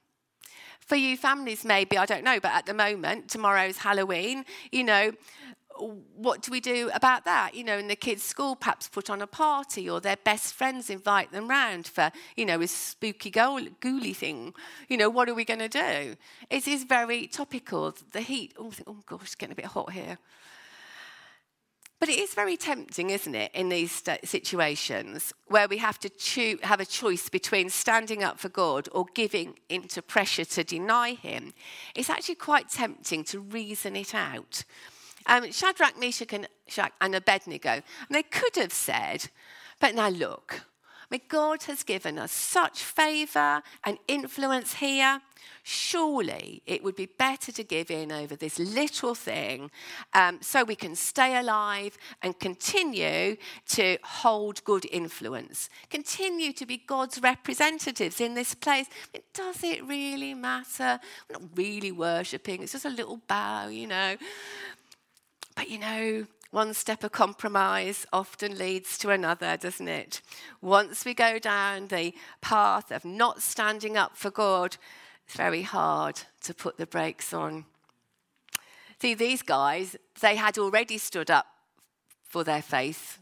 For 0.88 0.96
you 0.96 1.18
families, 1.18 1.66
maybe, 1.66 1.98
I 1.98 2.06
don't 2.06 2.24
know, 2.24 2.40
but 2.40 2.52
at 2.52 2.64
the 2.64 2.72
moment, 2.72 3.28
tomorrow's 3.28 3.76
Halloween, 3.76 4.46
you 4.72 4.84
know, 4.84 5.12
what 6.16 6.40
do 6.40 6.50
we 6.50 6.60
do 6.60 6.90
about 6.94 7.26
that? 7.26 7.54
You 7.54 7.62
know, 7.62 7.76
in 7.76 7.88
the 7.88 7.94
kids' 7.94 8.22
school, 8.22 8.56
perhaps 8.56 8.88
put 8.88 9.10
on 9.10 9.20
a 9.20 9.26
party, 9.26 9.88
or 9.88 10.00
their 10.00 10.16
best 10.16 10.54
friends 10.54 10.88
invite 10.88 11.30
them 11.30 11.46
round 11.46 11.86
for, 11.86 12.10
you 12.36 12.46
know, 12.46 12.62
a 12.62 12.66
spooky 12.66 13.30
ghouly 13.30 14.16
thing. 14.16 14.54
You 14.88 14.96
know, 14.96 15.10
what 15.10 15.28
are 15.28 15.34
we 15.34 15.44
going 15.44 15.60
to 15.60 15.68
do? 15.68 16.16
It 16.48 16.66
is 16.66 16.84
very 16.84 17.26
topical. 17.26 17.94
The 18.12 18.22
heat. 18.22 18.54
Oh, 18.58 18.72
oh 18.86 18.96
gosh, 19.04 19.20
it's 19.24 19.34
getting 19.34 19.52
a 19.52 19.56
bit 19.56 19.66
hot 19.66 19.92
here. 19.92 20.18
But 22.00 22.08
it 22.08 22.18
is 22.18 22.32
very 22.32 22.56
tempting, 22.56 23.10
isn't 23.10 23.34
it, 23.34 23.50
in 23.54 23.70
these 23.70 24.04
situations 24.22 25.32
where 25.46 25.66
we 25.66 25.78
have 25.78 25.98
to 25.98 26.58
have 26.62 26.78
a 26.80 26.84
choice 26.84 27.28
between 27.28 27.70
standing 27.70 28.22
up 28.22 28.38
for 28.38 28.48
God 28.48 28.88
or 28.92 29.06
giving 29.14 29.54
into 29.68 30.00
pressure 30.00 30.44
to 30.44 30.62
deny 30.62 31.14
Him. 31.14 31.52
It's 31.96 32.10
actually 32.10 32.36
quite 32.36 32.68
tempting 32.68 33.24
to 33.24 33.40
reason 33.40 33.96
it 33.96 34.14
out. 34.14 34.64
Um, 35.26 35.50
Shadrach, 35.50 35.98
Meshach, 35.98 36.32
and, 36.32 36.48
and 37.00 37.14
Abednego, 37.14 37.70
and 37.70 37.82
they 38.10 38.22
could 38.22 38.54
have 38.56 38.72
said, 38.72 39.28
but 39.80 39.94
now 39.94 40.08
look, 40.08 40.62
I 41.10 41.14
mean, 41.14 41.22
God 41.28 41.62
has 41.64 41.82
given 41.82 42.18
us 42.18 42.32
such 42.32 42.82
favor 42.82 43.62
and 43.84 43.98
influence 44.06 44.74
here. 44.74 45.22
Surely 45.62 46.62
it 46.66 46.84
would 46.84 46.96
be 46.96 47.06
better 47.06 47.50
to 47.50 47.64
give 47.64 47.90
in 47.90 48.12
over 48.12 48.36
this 48.36 48.58
little 48.58 49.14
thing 49.14 49.70
um, 50.12 50.38
so 50.42 50.64
we 50.64 50.76
can 50.76 50.94
stay 50.94 51.36
alive 51.36 51.96
and 52.22 52.38
continue 52.38 53.36
to 53.68 53.96
hold 54.02 54.62
good 54.64 54.86
influence, 54.92 55.70
continue 55.88 56.52
to 56.52 56.66
be 56.66 56.76
God's 56.76 57.22
representatives 57.22 58.20
in 58.20 58.34
this 58.34 58.54
place. 58.54 58.86
I 58.90 59.18
mean, 59.18 59.22
does 59.32 59.64
it 59.64 59.84
really 59.86 60.34
matter? 60.34 61.00
We're 61.28 61.40
not 61.40 61.50
really 61.54 61.92
worshipping, 61.92 62.62
it's 62.62 62.72
just 62.72 62.84
a 62.84 62.90
little 62.90 63.20
bow, 63.28 63.68
you 63.68 63.86
know. 63.86 64.16
But 65.56 65.70
you 65.70 65.78
know, 65.78 66.26
one 66.50 66.72
step 66.72 67.04
of 67.04 67.12
compromise 67.12 68.06
often 68.12 68.56
leads 68.56 68.96
to 68.98 69.10
another, 69.10 69.56
doesn't 69.56 69.88
it? 69.88 70.22
Once 70.60 71.04
we 71.04 71.12
go 71.12 71.38
down 71.38 71.88
the 71.88 72.14
path 72.40 72.90
of 72.90 73.04
not 73.04 73.42
standing 73.42 73.96
up 73.96 74.16
for 74.16 74.30
God, 74.30 74.76
it's 75.26 75.36
very 75.36 75.62
hard 75.62 76.20
to 76.42 76.54
put 76.54 76.78
the 76.78 76.86
brakes 76.86 77.34
on. 77.34 77.66
See, 79.00 79.14
these 79.14 79.42
guys, 79.42 79.96
they 80.20 80.36
had 80.36 80.58
already 80.58 80.98
stood 80.98 81.30
up 81.30 81.46
for 82.24 82.44
their 82.44 82.62
faith 82.62 83.18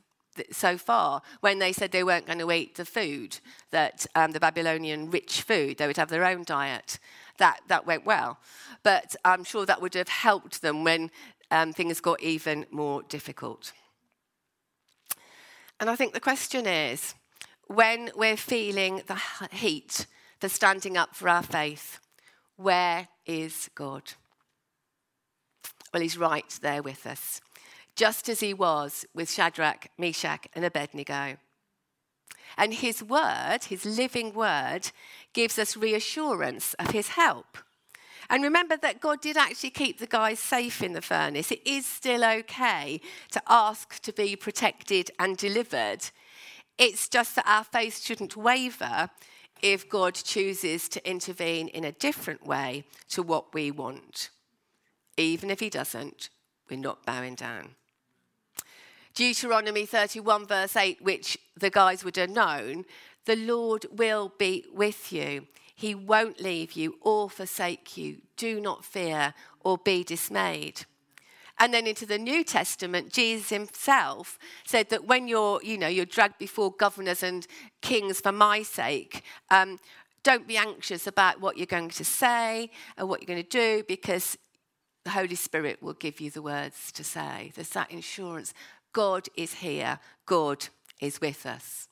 so 0.53 0.77
far 0.79 1.23
when 1.41 1.59
they 1.59 1.73
said 1.73 1.91
they 1.91 2.05
weren't 2.05 2.27
going 2.27 2.39
to 2.39 2.53
eat 2.53 2.75
the 2.77 2.85
food 2.85 3.39
that 3.71 4.07
um, 4.15 4.33
the 4.33 4.41
Babylonian 4.41 5.11
rich 5.11 5.43
food, 5.43 5.79
they 5.79 5.87
would 5.87 5.97
have 5.97 6.11
their 6.11 6.25
own 6.25 6.45
diet. 6.45 6.99
That, 7.39 7.61
that 7.69 7.87
went 7.87 8.07
well. 8.07 8.39
But 8.83 9.17
I'm 9.25 9.45
sure 9.45 9.67
that 9.67 9.83
would 9.83 9.95
have 9.95 10.09
helped 10.09 10.63
them 10.63 10.85
when 10.85 11.11
um, 11.51 11.73
things 11.73 12.01
got 12.01 12.23
even 12.23 12.67
more 12.71 13.03
difficult. 13.03 13.73
And 15.79 15.91
I 15.91 15.97
think 15.97 16.15
the 16.15 16.21
question 16.21 16.67
is 16.67 17.15
when 17.67 18.11
we're 18.17 18.37
feeling 18.37 19.03
the 19.07 19.21
heat 19.53 20.07
for 20.41 20.49
standing 20.49 20.97
up 20.97 21.15
for 21.15 21.29
our 21.29 21.43
faith, 21.43 22.01
where 22.57 23.09
is 23.27 23.69
God? 23.75 24.15
Well, 25.93 26.03
he's 26.03 26.19
right 26.19 26.59
there 26.63 26.83
with 26.83 27.07
us, 27.07 27.41
just 27.95 28.29
as 28.29 28.41
he 28.41 28.55
was 28.55 29.05
with 29.15 29.31
Shadrach, 29.31 29.89
Meshach, 29.99 30.47
and 30.55 30.65
Abednego. 30.65 31.37
And 32.57 32.73
his 32.73 33.03
word, 33.03 33.65
his 33.65 33.85
living 33.85 34.33
word, 34.33 34.91
gives 35.33 35.59
us 35.59 35.77
reassurance 35.77 36.75
of 36.75 36.91
his 36.91 37.09
help. 37.09 37.59
And 38.29 38.43
remember 38.43 38.77
that 38.79 39.01
God 39.01 39.21
did 39.21 39.37
actually 39.37 39.71
keep 39.71 39.99
the 39.99 40.07
guys 40.07 40.41
safe 40.41 40.83
in 40.83 40.93
the 40.93 41.03
furnace. 41.03 41.53
It 41.53 41.67
is 41.67 41.87
still 41.87 42.25
okay 42.25 43.01
to 43.33 43.43
ask 43.49 44.01
to 44.01 44.13
be 44.13 44.37
protected 44.37 45.11
and 45.19 45.37
delivered. 45.37 46.11
It's 46.79 47.09
just 47.09 47.37
that 47.37 47.49
our 47.49 47.65
faith 47.65 48.03
shouldn't 48.03 48.37
waver 48.37 49.11
if 49.63 49.89
God 49.89 50.15
chooses 50.15 50.89
to 50.91 51.09
intervene 51.09 51.69
in 51.69 51.85
a 51.85 51.93
different 51.93 52.47
way 52.47 52.85
to 53.11 53.23
what 53.23 53.55
we 53.55 53.71
want. 53.71 54.31
Even 55.17 55.51
if 55.51 55.61
He 55.61 55.71
doesn't, 55.71 56.29
we're 56.69 56.79
not 56.79 57.07
bowing 57.07 57.35
down. 57.35 57.71
Deuteronomy 59.15 59.87
31, 59.87 60.47
verse 60.47 60.77
8, 60.77 61.01
which 61.01 61.39
the 61.57 61.71
guys 61.71 62.05
would 62.05 62.17
have 62.17 62.29
known, 62.29 62.85
the 63.25 63.37
Lord 63.37 63.87
will 63.91 64.33
be 64.37 64.67
with 64.75 65.11
you. 65.11 65.47
He 65.77 65.95
won't 65.95 66.41
leave 66.41 66.73
you 66.73 66.97
or 67.03 67.29
forsake 67.29 67.99
you. 67.99 68.23
Do 68.39 68.61
not 68.61 68.85
fear 68.85 69.35
or 69.61 69.77
be 69.77 70.03
dismayed. 70.03 70.87
And 71.59 71.73
then 71.73 71.87
into 71.87 72.07
the 72.07 72.19
New 72.19 72.45
Testament, 72.45 73.13
Jesus 73.13 73.51
himself 73.51 74.39
said 74.65 74.89
that 74.89 75.07
when 75.07 75.29
you're, 75.29 75.63
you 75.63 75.77
know, 75.77 75.87
you're 75.87 76.07
dragged 76.07 76.39
before 76.39 76.73
governors 76.73 77.23
and 77.23 77.47
kings 77.83 78.21
for 78.21 78.33
my 78.33 78.63
sake, 78.63 79.23
um, 79.51 79.79
don't 80.23 80.49
be 80.49 80.57
anxious 80.57 81.07
about 81.07 81.41
what 81.43 81.59
you're 81.59 81.67
going 81.67 81.91
to 81.91 82.05
say 82.05 82.71
and 82.97 83.09
what 83.09 83.21
you're 83.21 83.27
going 83.27 83.43
to 83.43 83.49
do 83.49 83.85
because 83.87 84.39
the 85.05 85.11
Holy 85.11 85.35
Spirit 85.35 85.83
will 85.83 85.93
give 85.93 86.21
you 86.21 86.31
the 86.31 86.43
words 86.43 86.91
to 86.93 87.05
say. 87.05 87.53
There's 87.55 87.69
that 87.71 87.91
insurance. 87.91 88.55
God 88.93 89.29
is 89.37 89.55
here, 89.55 89.99
God 90.25 90.69
is 91.01 91.21
with 91.21 91.45
us. 91.45 91.87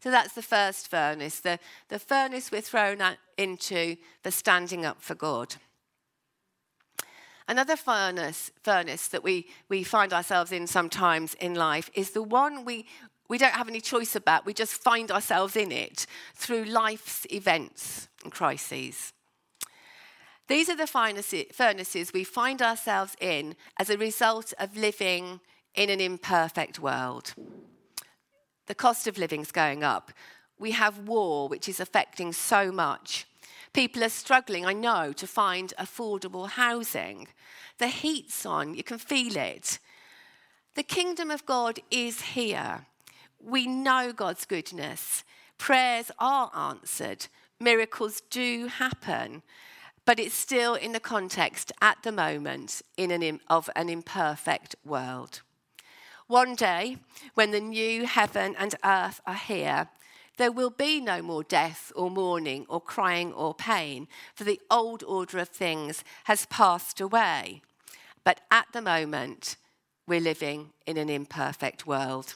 So 0.00 0.10
that's 0.10 0.34
the 0.34 0.42
first 0.42 0.88
furnace, 0.88 1.40
the, 1.40 1.58
the 1.88 1.98
furnace 1.98 2.50
we're 2.50 2.60
thrown 2.60 2.98
into 3.36 3.96
for 4.22 4.30
standing 4.30 4.84
up 4.84 5.02
for 5.02 5.14
God. 5.14 5.56
Another 7.48 7.76
furnace, 7.76 8.50
furnace 8.62 9.08
that 9.08 9.24
we, 9.24 9.46
we 9.70 9.82
find 9.82 10.12
ourselves 10.12 10.52
in 10.52 10.66
sometimes 10.66 11.34
in 11.34 11.54
life 11.54 11.90
is 11.94 12.10
the 12.10 12.22
one 12.22 12.64
we, 12.64 12.86
we 13.28 13.38
don't 13.38 13.54
have 13.54 13.68
any 13.68 13.80
choice 13.80 14.14
about. 14.14 14.44
We 14.44 14.52
just 14.52 14.82
find 14.82 15.10
ourselves 15.10 15.56
in 15.56 15.72
it 15.72 16.06
through 16.34 16.64
life's 16.64 17.26
events 17.32 18.08
and 18.22 18.30
crises. 18.30 19.14
These 20.46 20.68
are 20.68 20.76
the 20.76 20.86
furnaces 21.52 22.12
we 22.12 22.24
find 22.24 22.62
ourselves 22.62 23.16
in 23.20 23.54
as 23.78 23.90
a 23.90 23.98
result 23.98 24.52
of 24.58 24.76
living 24.76 25.40
in 25.74 25.90
an 25.90 26.00
imperfect 26.00 26.78
world. 26.78 27.34
The 28.68 28.74
cost 28.74 29.06
of 29.06 29.18
living 29.18 29.40
is 29.40 29.50
going 29.50 29.82
up. 29.82 30.12
We 30.58 30.72
have 30.72 31.08
war, 31.08 31.48
which 31.48 31.68
is 31.68 31.80
affecting 31.80 32.32
so 32.32 32.70
much. 32.70 33.26
People 33.72 34.04
are 34.04 34.10
struggling, 34.10 34.66
I 34.66 34.74
know, 34.74 35.12
to 35.14 35.26
find 35.26 35.72
affordable 35.78 36.48
housing. 36.48 37.28
The 37.78 37.88
heat's 37.88 38.44
on, 38.44 38.74
you 38.74 38.82
can 38.82 38.98
feel 38.98 39.36
it. 39.36 39.78
The 40.74 40.82
kingdom 40.82 41.30
of 41.30 41.46
God 41.46 41.80
is 41.90 42.20
here. 42.20 42.86
We 43.42 43.66
know 43.66 44.12
God's 44.12 44.44
goodness. 44.44 45.24
Prayers 45.56 46.10
are 46.18 46.50
answered, 46.54 47.26
miracles 47.58 48.20
do 48.30 48.66
happen, 48.66 49.42
but 50.04 50.20
it's 50.20 50.34
still 50.34 50.74
in 50.74 50.92
the 50.92 51.00
context 51.00 51.72
at 51.80 52.02
the 52.02 52.12
moment 52.12 52.82
in 52.96 53.10
an, 53.10 53.40
of 53.48 53.70
an 53.74 53.88
imperfect 53.88 54.76
world. 54.84 55.42
One 56.28 56.56
day, 56.56 56.98
when 57.32 57.52
the 57.52 57.60
new 57.60 58.04
heaven 58.04 58.54
and 58.58 58.74
earth 58.84 59.22
are 59.26 59.34
here, 59.34 59.88
there 60.36 60.52
will 60.52 60.68
be 60.68 61.00
no 61.00 61.22
more 61.22 61.42
death 61.42 61.90
or 61.96 62.10
mourning 62.10 62.66
or 62.68 62.82
crying 62.82 63.32
or 63.32 63.54
pain, 63.54 64.06
for 64.34 64.44
the 64.44 64.60
old 64.70 65.02
order 65.02 65.38
of 65.38 65.48
things 65.48 66.04
has 66.24 66.44
passed 66.46 67.00
away. 67.00 67.62
But 68.24 68.42
at 68.50 68.66
the 68.74 68.82
moment, 68.82 69.56
we're 70.06 70.20
living 70.20 70.74
in 70.86 70.98
an 70.98 71.08
imperfect 71.08 71.86
world. 71.86 72.34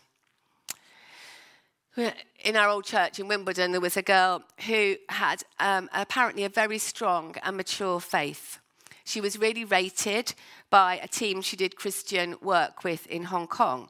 In 1.95 2.57
our 2.57 2.71
old 2.71 2.87
church 2.87 3.21
in 3.21 3.29
Wimbledon, 3.29 3.73
there 3.73 3.81
was 3.81 3.99
a 3.99 4.03
girl 4.03 4.43
who 4.67 4.97
had 5.11 5.43
um, 5.61 5.91
apparently 5.93 6.45
a 6.45 6.49
very 6.49 6.79
strong 6.79 7.35
and 7.43 7.59
mature 7.59 8.01
faith. 8.01 8.59
She 9.05 9.21
was 9.21 9.39
really 9.39 9.65
rated 9.65 10.35
by 10.71 10.99
a 11.03 11.09
team 11.09 11.43
she 11.43 11.57
did 11.57 11.77
Christian 11.77 12.37
work 12.41 12.85
with 12.85 13.07
in 13.07 13.25
Hong 13.25 13.47
Kong. 13.47 13.89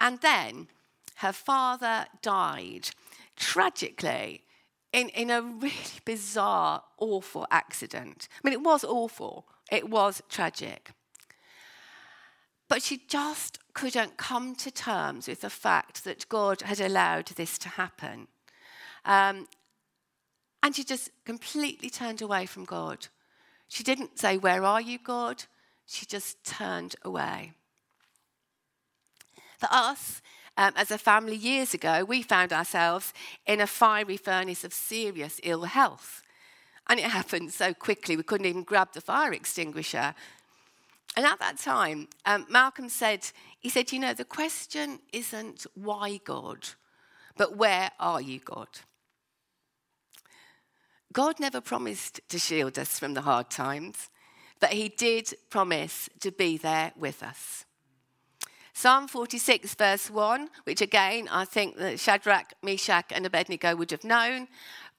And 0.00 0.20
then 0.20 0.68
her 1.16 1.32
father 1.32 2.06
died 2.22 2.90
tragically 3.36 4.44
in, 4.92 5.08
in 5.10 5.30
a 5.30 5.42
really 5.42 5.74
bizarre, 6.04 6.82
awful 6.98 7.46
accident. 7.50 8.28
I 8.32 8.40
mean, 8.48 8.54
it 8.54 8.62
was 8.62 8.84
awful, 8.84 9.46
it 9.70 9.88
was 9.88 10.22
tragic. 10.28 10.90
But 12.68 12.82
she 12.82 13.02
just 13.08 13.58
couldn't 13.72 14.16
come 14.16 14.54
to 14.56 14.70
terms 14.70 15.26
with 15.26 15.40
the 15.40 15.50
fact 15.50 16.04
that 16.04 16.28
God 16.28 16.62
had 16.62 16.80
allowed 16.80 17.28
this 17.28 17.58
to 17.58 17.68
happen. 17.70 18.28
Um, 19.04 19.48
and 20.62 20.74
she 20.74 20.84
just 20.84 21.10
completely 21.24 21.88
turned 21.88 22.20
away 22.20 22.44
from 22.46 22.64
God. 22.64 23.08
She 23.68 23.84
didn't 23.84 24.18
say, 24.18 24.36
Where 24.36 24.64
are 24.64 24.80
you, 24.80 24.98
God? 24.98 25.44
She 25.86 26.06
just 26.06 26.42
turned 26.44 26.96
away. 27.04 27.52
For 29.58 29.68
us, 29.70 30.20
um, 30.56 30.72
as 30.76 30.90
a 30.90 30.98
family 30.98 31.36
years 31.36 31.72
ago, 31.72 32.04
we 32.04 32.22
found 32.22 32.52
ourselves 32.52 33.12
in 33.46 33.60
a 33.60 33.66
fiery 33.66 34.16
furnace 34.16 34.64
of 34.64 34.74
serious 34.74 35.40
ill 35.42 35.64
health. 35.64 36.22
And 36.88 36.98
it 36.98 37.04
happened 37.10 37.52
so 37.52 37.72
quickly, 37.74 38.16
we 38.16 38.22
couldn't 38.22 38.46
even 38.46 38.64
grab 38.64 38.92
the 38.92 39.00
fire 39.00 39.32
extinguisher. 39.32 40.14
And 41.16 41.26
at 41.26 41.38
that 41.40 41.58
time, 41.58 42.08
um, 42.26 42.46
Malcolm 42.50 42.88
said, 42.88 43.30
he 43.58 43.68
said, 43.68 43.92
you 43.92 43.98
know, 43.98 44.14
the 44.14 44.24
question 44.24 45.00
isn't 45.12 45.66
why 45.74 46.20
God, 46.24 46.68
but 47.36 47.56
where 47.56 47.90
are 47.98 48.20
you, 48.20 48.40
God? 48.40 48.68
God 51.12 51.40
never 51.40 51.60
promised 51.60 52.20
to 52.28 52.38
shield 52.38 52.78
us 52.78 52.98
from 52.98 53.14
the 53.14 53.22
hard 53.22 53.50
times, 53.50 54.10
but 54.60 54.70
he 54.72 54.88
did 54.88 55.34
promise 55.50 56.08
to 56.20 56.30
be 56.30 56.56
there 56.56 56.92
with 56.96 57.22
us. 57.22 57.64
Psalm 58.72 59.08
46, 59.08 59.74
verse 59.74 60.08
1, 60.08 60.48
which 60.64 60.80
again 60.80 61.28
I 61.32 61.44
think 61.44 61.78
that 61.78 61.98
Shadrach, 61.98 62.54
Meshach, 62.62 63.06
and 63.10 63.26
Abednego 63.26 63.74
would 63.74 63.90
have 63.90 64.04
known. 64.04 64.46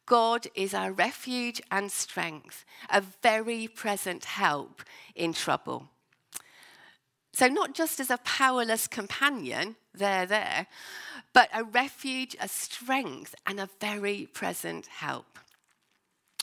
God 0.05 0.47
is 0.53 0.73
our 0.73 0.91
refuge 0.91 1.61
and 1.71 1.89
strength, 1.89 2.65
a 2.89 2.99
very 2.99 3.69
present 3.69 4.25
help 4.25 4.81
in 5.15 5.31
trouble. 5.31 5.87
So, 7.31 7.47
not 7.47 7.73
just 7.73 8.01
as 8.01 8.09
a 8.09 8.17
powerless 8.17 8.85
companion, 8.85 9.77
there, 9.93 10.25
there, 10.25 10.67
but 11.31 11.47
a 11.53 11.63
refuge, 11.63 12.35
a 12.41 12.49
strength, 12.49 13.33
and 13.45 13.61
a 13.61 13.69
very 13.79 14.25
present 14.25 14.87
help. 14.87 15.38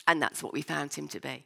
And 0.07 0.23
that's 0.23 0.43
what 0.43 0.53
we 0.53 0.63
found 0.63 0.95
him 0.95 1.09
to 1.09 1.21
be. 1.21 1.45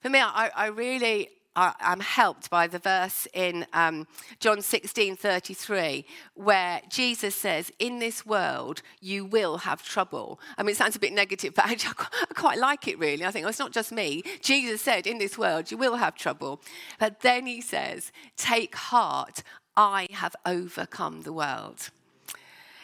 For 0.00 0.08
me, 0.10 0.20
I, 0.20 0.50
I 0.54 0.66
really 0.66 1.28
I'm 1.58 1.98
helped 1.98 2.50
by 2.50 2.68
the 2.68 2.78
verse 2.78 3.26
in 3.34 3.66
um, 3.72 4.06
John 4.38 4.62
16 4.62 5.16
33, 5.16 6.04
where 6.34 6.80
Jesus 6.88 7.34
says, 7.34 7.72
In 7.80 7.98
this 7.98 8.24
world, 8.24 8.82
you 9.00 9.24
will 9.24 9.58
have 9.58 9.82
trouble. 9.82 10.38
I 10.56 10.62
mean, 10.62 10.72
it 10.72 10.76
sounds 10.76 10.94
a 10.94 11.00
bit 11.00 11.12
negative, 11.12 11.54
but 11.54 11.64
actually, 11.68 11.94
I 11.98 12.34
quite 12.34 12.58
like 12.58 12.86
it 12.86 12.98
really. 12.98 13.24
I 13.24 13.32
think, 13.32 13.44
oh, 13.44 13.48
it's 13.48 13.58
not 13.58 13.72
just 13.72 13.90
me. 13.90 14.22
Jesus 14.40 14.80
said, 14.80 15.06
In 15.06 15.18
this 15.18 15.36
world, 15.36 15.72
you 15.72 15.76
will 15.76 15.96
have 15.96 16.14
trouble. 16.14 16.60
But 17.00 17.20
then 17.20 17.46
he 17.46 17.60
says, 17.60 18.12
Take 18.36 18.76
heart, 18.76 19.42
I 19.76 20.06
have 20.12 20.36
overcome 20.46 21.22
the 21.22 21.32
world. 21.32 21.90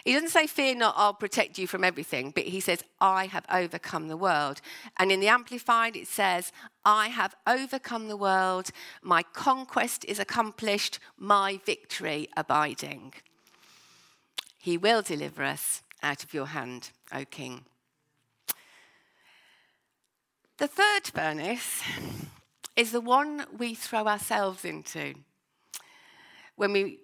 He 0.04 0.12
doesn't 0.12 0.28
say, 0.28 0.46
Fear 0.46 0.76
not, 0.76 0.94
I'll 0.98 1.14
protect 1.14 1.58
you 1.58 1.66
from 1.66 1.82
everything, 1.82 2.30
but 2.30 2.44
he 2.44 2.60
says, 2.60 2.84
I 3.00 3.26
have 3.26 3.46
overcome 3.50 4.08
the 4.08 4.18
world. 4.18 4.60
And 4.98 5.10
in 5.10 5.20
the 5.20 5.28
Amplified, 5.28 5.96
it 5.96 6.06
says, 6.06 6.52
I 6.84 7.08
have 7.08 7.34
overcome 7.46 8.08
the 8.08 8.16
world, 8.16 8.70
my 9.02 9.22
conquest 9.22 10.04
is 10.04 10.18
accomplished, 10.18 10.98
my 11.16 11.58
victory 11.64 12.28
abiding. 12.36 13.14
He 14.58 14.76
will 14.76 15.00
deliver 15.00 15.42
us 15.42 15.82
out 16.02 16.22
of 16.22 16.34
your 16.34 16.46
hand, 16.46 16.90
O 17.10 17.24
King. 17.24 17.64
The 20.58 20.68
third 20.68 21.06
furnace 21.06 21.82
is 22.76 22.92
the 22.92 23.00
one 23.00 23.46
we 23.56 23.74
throw 23.74 24.06
ourselves 24.06 24.64
into 24.66 25.14
when 26.56 26.72
we 26.72 27.00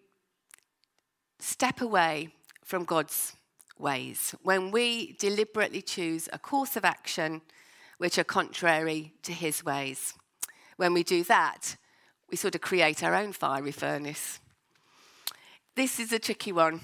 step 1.38 1.80
away 1.80 2.28
from 2.70 2.84
God's 2.84 3.34
ways, 3.80 4.32
when 4.44 4.70
we 4.70 5.14
deliberately 5.14 5.82
choose 5.82 6.28
a 6.32 6.38
course 6.38 6.76
of 6.76 6.84
action 6.84 7.40
which 7.98 8.16
are 8.16 8.22
contrary 8.22 9.12
to 9.24 9.32
his 9.32 9.64
ways. 9.64 10.14
When 10.76 10.94
we 10.94 11.02
do 11.02 11.24
that, 11.24 11.74
we 12.30 12.36
sort 12.36 12.54
of 12.54 12.60
create 12.60 13.02
our 13.02 13.12
own 13.12 13.32
fiery 13.32 13.72
furnace. 13.72 14.38
This 15.74 15.98
is 15.98 16.12
a 16.12 16.20
tricky 16.20 16.52
one. 16.52 16.80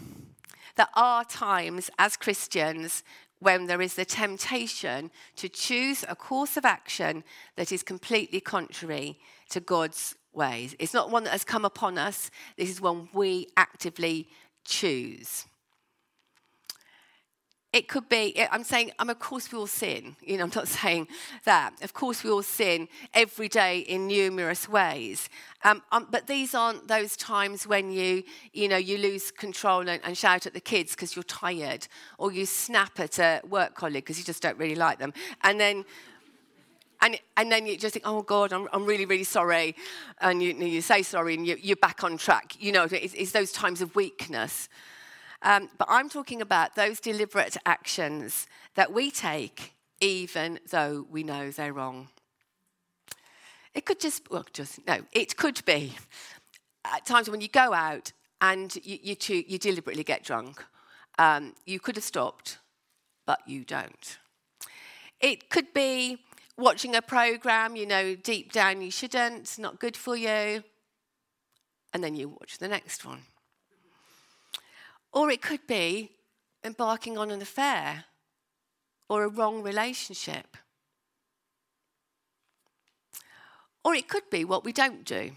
There 0.75 0.88
are 0.96 1.25
times 1.25 1.88
as 2.01 2.16
Christians 2.16 3.05
when 3.38 3.66
there 3.66 3.81
is 3.81 3.94
the 3.94 4.05
temptation 4.05 5.12
to 5.37 5.49
choose 5.49 6.05
a 6.09 6.16
course 6.16 6.57
of 6.57 6.64
action 6.64 7.22
that 7.55 7.70
is 7.70 7.85
completely 7.85 8.40
contrary 8.40 9.20
to 9.51 9.61
God's 9.61 10.16
ways. 10.33 10.75
It's 10.81 10.94
not 10.94 11.12
one 11.12 11.22
that 11.25 11.31
has 11.31 11.44
come 11.44 11.64
upon 11.64 11.96
us, 11.96 12.33
this 12.57 12.70
is 12.70 12.81
one 12.81 13.09
we 13.12 13.46
actively 13.57 14.27
choose. 14.64 15.46
It 17.72 17.88
could 17.88 18.09
be, 18.09 18.35
I'm 18.50 18.64
saying, 18.64 18.92
I'm 18.98 19.11
of 19.11 19.18
course 19.18 19.52
we 19.52 19.59
all 19.59 19.66
sin. 19.66 20.16
You 20.22 20.38
know, 20.38 20.44
I'm 20.44 20.52
not 20.55 20.68
saying 20.83 21.09
that. 21.44 21.74
Of 21.83 21.92
course 21.92 22.24
we 22.24 22.31
all 22.31 22.42
sin 22.42 22.88
every 23.12 23.48
day 23.48 23.81
in 23.81 24.07
numerous 24.07 24.68
ways. 24.68 25.29
Um, 25.64 25.83
um, 25.92 26.07
but 26.11 26.26
these 26.26 26.55
aren't 26.55 26.88
those 26.88 27.16
times 27.16 27.66
when 27.66 27.90
you, 27.90 28.22
you 28.52 28.68
know, 28.68 28.76
you 28.76 28.98
lose 28.98 29.31
control 29.31 29.88
and, 29.88 30.00
and 30.05 30.16
shout 30.16 30.46
at 30.46 30.55
the 30.55 30.61
kids 30.61 30.92
because 30.92 31.16
you're 31.16 31.24
tired, 31.24 31.88
or 32.18 32.33
you 32.33 32.46
snap 32.46 33.00
at 33.00 33.18
a 33.18 33.40
work 33.48 33.74
colleague 33.74 34.05
because 34.05 34.18
you 34.18 34.24
just 34.24 34.42
don't 34.42 34.59
really 34.59 34.76
like 34.76 34.98
them, 34.98 35.12
and 35.42 35.61
then. 35.61 35.85
And, 37.02 37.20
and 37.37 37.52
then 37.52 37.66
you 37.66 37.76
just 37.76 37.92
think, 37.92 38.07
oh 38.09 38.22
God, 38.22 38.55
I'm, 38.55 38.68
I'm 38.72 38.87
really, 38.87 39.05
really 39.05 39.22
sorry. 39.22 39.76
And 40.22 40.42
you, 40.42 40.55
you 40.55 40.81
say 40.81 41.02
sorry 41.02 41.35
and 41.35 41.46
you, 41.46 41.59
you're 41.61 41.76
back 41.76 42.02
on 42.02 42.16
track. 42.16 42.57
You 42.59 42.72
know, 42.72 42.85
it's, 42.85 43.12
it's 43.12 43.33
those 43.33 43.52
times 43.52 43.83
of 43.83 43.94
weakness. 43.94 44.70
Um, 45.46 45.70
but 45.78 45.87
I'm 45.88 46.09
talking 46.09 46.42
about 46.42 46.74
those 46.74 46.98
deliberate 46.98 47.56
actions 47.64 48.48
that 48.74 48.92
we 48.92 49.12
take 49.12 49.72
even 50.00 50.59
though 50.70 51.06
we 51.09 51.22
know 51.22 51.50
they're 51.50 51.72
wrong. 51.72 52.09
It 53.72 53.87
could 53.87 54.00
just, 54.00 54.30
well, 54.30 54.44
just, 54.52 54.87
no, 54.87 54.98
it 55.12 55.37
could 55.37 55.64
be 55.64 55.94
at 56.85 57.06
times 57.06 57.30
when 57.30 57.40
you 57.40 57.48
go 57.48 57.72
out 57.72 58.12
and 58.40 58.74
you, 58.85 58.98
you, 59.00 59.14
cho- 59.14 59.44
you 59.46 59.59
deliberately 59.59 60.04
get 60.04 60.24
drunk. 60.24 60.64
Um, 61.18 61.54
you 61.64 61.78
could 61.78 61.94
have 61.94 62.04
stopped, 62.04 62.59
but 63.24 63.40
you 63.46 63.64
don't. 63.64 64.18
It 65.20 65.48
could 65.48 65.72
be 65.72 66.18
watching 66.59 66.96
a 66.96 67.02
program, 67.02 67.76
you 67.76 67.87
know, 67.87 68.16
deep 68.16 68.52
down 68.52 68.82
you 68.82 68.90
shouldn't, 68.90 69.59
not 69.59 69.78
good 69.78 69.96
for 69.96 70.16
you, 70.16 70.64
and 71.94 72.02
then 72.02 72.16
you 72.16 72.28
watch 72.28 72.59
the 72.59 72.68
next 72.68 73.04
one. 73.04 73.22
Or 75.16 75.31
it 75.31 75.40
could 75.40 75.66
be 75.66 76.11
embarking 76.62 77.16
on 77.16 77.31
an 77.31 77.40
affair 77.40 78.05
or 79.09 79.24
a 79.24 79.29
wrong 79.29 79.62
relationship. 79.62 80.59
Or 83.83 83.94
it 83.94 84.09
could 84.09 84.29
be 84.29 84.44
what 84.44 84.62
we 84.62 84.74
don't 84.74 85.07
do 85.07 85.31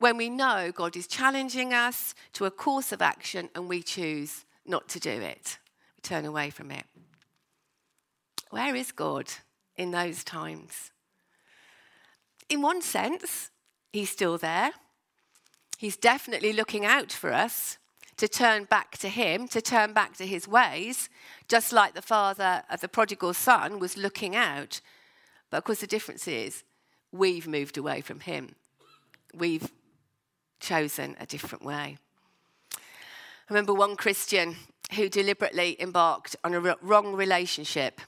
when 0.00 0.16
we 0.16 0.28
know 0.28 0.72
God 0.74 0.96
is 0.96 1.06
challenging 1.06 1.72
us 1.72 2.16
to 2.32 2.44
a 2.44 2.50
course 2.50 2.90
of 2.90 3.00
action 3.00 3.50
and 3.54 3.68
we 3.68 3.84
choose 3.84 4.44
not 4.66 4.88
to 4.88 4.98
do 4.98 5.10
it. 5.10 5.58
We 5.96 6.00
turn 6.02 6.24
away 6.24 6.50
from 6.50 6.72
it. 6.72 6.86
Where 8.50 8.74
is 8.74 8.90
God 8.90 9.28
in 9.76 9.92
those 9.92 10.24
times? 10.24 10.90
In 12.48 12.62
one 12.62 12.82
sense, 12.82 13.52
He's 13.92 14.10
still 14.10 14.38
there. 14.38 14.72
He's 15.78 15.96
definitely 15.96 16.52
looking 16.52 16.84
out 16.84 17.12
for 17.12 17.32
us 17.32 17.78
to 18.16 18.28
turn 18.28 18.64
back 18.64 18.96
to 18.98 19.08
him, 19.08 19.48
to 19.48 19.60
turn 19.60 19.92
back 19.92 20.16
to 20.16 20.26
his 20.26 20.46
ways, 20.46 21.08
just 21.48 21.72
like 21.72 21.94
the 21.94 22.02
father 22.02 22.62
of 22.70 22.80
the 22.80 22.88
prodigal 22.88 23.34
son 23.34 23.78
was 23.78 23.96
looking 23.96 24.36
out. 24.36 24.80
But 25.50 25.58
of 25.58 25.64
course, 25.64 25.80
the 25.80 25.86
difference 25.86 26.28
is 26.28 26.62
we've 27.12 27.48
moved 27.48 27.76
away 27.76 28.00
from 28.00 28.20
him. 28.20 28.54
We've 29.34 29.70
chosen 30.60 31.16
a 31.18 31.26
different 31.26 31.64
way. 31.64 31.98
I 32.76 33.50
remember 33.50 33.74
one 33.74 33.96
Christian 33.96 34.56
who 34.94 35.08
deliberately 35.08 35.76
embarked 35.80 36.36
on 36.44 36.54
a 36.54 36.76
wrong 36.80 37.14
relationship, 37.14 38.00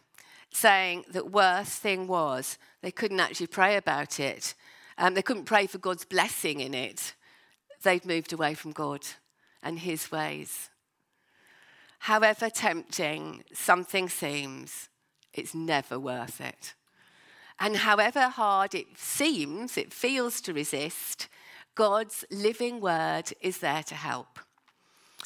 saying 0.52 1.04
that 1.10 1.30
worst 1.30 1.82
thing 1.82 2.06
was 2.06 2.58
they 2.80 2.92
couldn't 2.92 3.20
actually 3.20 3.48
pray 3.48 3.76
about 3.76 4.20
it. 4.20 4.54
Um, 4.98 5.14
they 5.14 5.22
couldn't 5.22 5.44
pray 5.44 5.66
for 5.66 5.78
God's 5.78 6.04
blessing 6.04 6.60
in 6.60 6.74
it. 6.74 7.14
They'd 7.82 8.06
moved 8.06 8.32
away 8.32 8.54
from 8.54 8.72
God 8.72 9.04
and 9.62 9.80
his 9.80 10.10
ways. 10.10 10.70
However 12.00 12.50
tempting 12.50 13.44
something 13.52 14.08
seems, 14.08 14.88
it's 15.32 15.54
never 15.54 15.98
worth 15.98 16.40
it. 16.40 16.74
And 17.58 17.78
however 17.78 18.28
hard 18.28 18.74
it 18.74 18.96
seems, 18.96 19.76
it 19.76 19.92
feels 19.92 20.40
to 20.42 20.52
resist, 20.52 21.28
God's 21.74 22.24
living 22.30 22.80
word 22.80 23.32
is 23.40 23.58
there 23.58 23.82
to 23.84 23.94
help. 23.94 24.38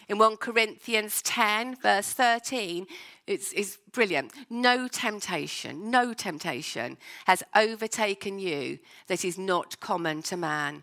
In 0.09 0.19
1 0.19 0.39
Corinthians 0.39 1.23
10, 1.23 1.77
verse 1.77 2.13
13, 2.13 2.87
it's, 3.27 3.53
it's 3.53 3.79
brilliant. 3.93 4.33
No 4.49 4.89
temptation, 4.89 5.91
no 5.91 6.13
temptation 6.13 6.97
has 7.27 7.45
overtaken 7.55 8.41
you 8.41 8.81
that 9.07 9.25
is 9.25 9.39
not 9.39 9.79
common 9.79 10.23
to 10.23 10.37
man. 10.37 10.83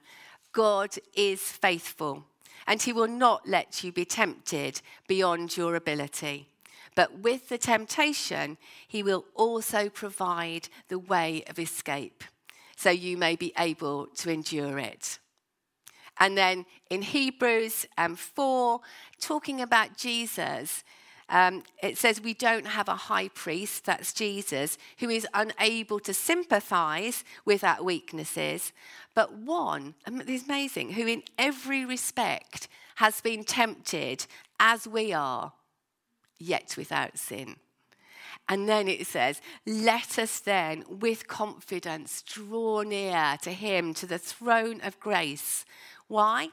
God 0.53 0.91
is 1.13 1.41
faithful 1.41 2.25
and 2.67 2.81
he 2.81 2.93
will 2.93 3.07
not 3.07 3.47
let 3.47 3.83
you 3.83 3.91
be 3.91 4.05
tempted 4.05 4.81
beyond 5.07 5.55
your 5.55 5.75
ability. 5.75 6.47
But 6.95 7.19
with 7.19 7.49
the 7.49 7.57
temptation, 7.57 8.57
he 8.87 9.03
will 9.03 9.25
also 9.35 9.87
provide 9.87 10.67
the 10.89 10.99
way 10.99 11.43
of 11.47 11.59
escape, 11.59 12.23
so 12.75 12.89
you 12.89 13.17
may 13.17 13.35
be 13.35 13.53
able 13.57 14.07
to 14.17 14.31
endure 14.31 14.77
it. 14.79 15.19
And 16.19 16.37
then 16.37 16.65
in 16.89 17.03
Hebrews 17.03 17.85
um, 17.97 18.15
4, 18.15 18.79
talking 19.19 19.61
about 19.61 19.97
Jesus, 19.97 20.83
um, 21.29 21.63
it 21.83 21.97
says 21.97 22.21
we 22.21 22.33
don't 22.33 22.67
have 22.67 22.87
a 22.87 22.95
high 22.95 23.27
priest, 23.29 23.85
that's 23.85 24.13
Jesus, 24.13 24.77
who 24.99 25.09
is 25.09 25.27
unable 25.33 25.99
to 25.99 26.13
sympathize 26.13 27.23
with 27.43 27.63
our 27.63 27.83
weaknesses, 27.83 28.71
but 29.13 29.33
one, 29.33 29.95
it's 30.05 30.45
amazing, 30.45 30.93
who 30.93 31.05
in 31.05 31.23
every 31.37 31.85
respect 31.85 32.67
has 32.95 33.19
been 33.19 33.43
tempted 33.43 34.25
as 34.59 34.87
we 34.87 35.11
are, 35.11 35.53
yet 36.39 36.75
without 36.77 37.17
sin. 37.17 37.57
And 38.49 38.69
then 38.69 38.87
it 38.87 39.05
says, 39.07 39.41
Let 39.65 40.17
us 40.17 40.39
then 40.39 40.83
with 40.87 41.27
confidence 41.27 42.21
draw 42.21 42.83
near 42.83 43.37
to 43.41 43.51
him, 43.51 43.93
to 43.95 44.05
the 44.05 44.17
throne 44.17 44.79
of 44.81 44.99
grace. 44.99 45.65
Why? 46.07 46.49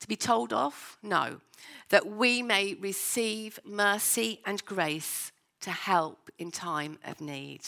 To 0.00 0.08
be 0.08 0.16
told 0.16 0.52
off? 0.52 0.98
No 1.02 1.40
that 1.88 2.06
we 2.06 2.42
may 2.42 2.74
receive 2.74 3.58
mercy 3.64 4.40
and 4.44 4.64
grace 4.64 5.32
to 5.60 5.70
help 5.70 6.30
in 6.38 6.50
time 6.50 6.98
of 7.04 7.20
need. 7.20 7.62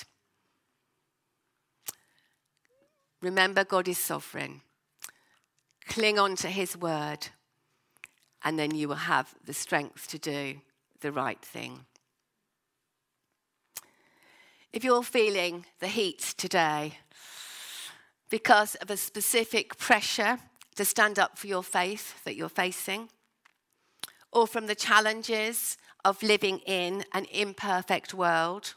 Remember, 3.23 3.65
God 3.65 3.89
is 3.89 3.99
sovereign. 3.99 4.63
Cling 5.89 6.19
on 6.19 6.37
to 6.37 6.49
his 6.49 6.77
word, 6.77 7.29
and 8.45 8.59
then 8.59 8.75
you 8.75 8.89
will 8.89 8.95
have 8.95 9.35
the 9.45 9.53
strength 9.53 10.09
to 10.09 10.19
do 10.19 10.61
the 11.01 11.13
right 11.13 11.41
thing. 11.41 11.85
If 14.73 14.85
you're 14.85 15.03
feeling 15.03 15.67
the 15.81 15.89
heat 15.89 16.35
today 16.37 16.99
because 18.29 18.77
of 18.77 18.91
a 18.91 18.97
specific 18.97 19.77
pressure 19.77 20.39
to 20.81 20.85
stand 20.87 21.19
up 21.19 21.37
for 21.37 21.47
your 21.47 21.63
faith 21.63 22.25
that 22.25 22.37
you're 22.37 22.49
facing, 22.49 23.11
or 24.33 24.47
from 24.47 24.67
the 24.67 24.75
challenges 24.75 25.77
of 26.07 26.23
living 26.23 26.59
in 26.61 27.05
an 27.13 27.27
imperfect 27.31 28.15
world, 28.15 28.73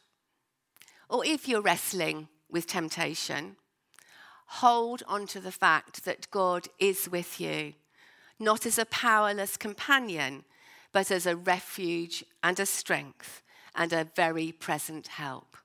or 1.08 1.26
if 1.26 1.48
you're 1.48 1.62
wrestling 1.62 2.28
with 2.50 2.68
temptation, 2.68 3.56
hold 4.48 5.02
on 5.08 5.26
to 5.26 5.40
the 5.40 5.50
fact 5.50 6.04
that 6.04 6.30
God 6.30 6.68
is 6.78 7.08
with 7.10 7.40
you, 7.40 7.72
not 8.38 8.66
as 8.66 8.78
a 8.78 8.84
powerless 8.84 9.56
companion, 9.56 10.44
but 10.92 11.10
as 11.10 11.26
a 11.26 11.38
refuge 11.38 12.22
and 12.44 12.60
a 12.60 12.66
strength 12.66 13.42
and 13.76 13.94
a 13.94 14.10
very 14.14 14.52
present 14.52 15.08
help. 15.08 15.56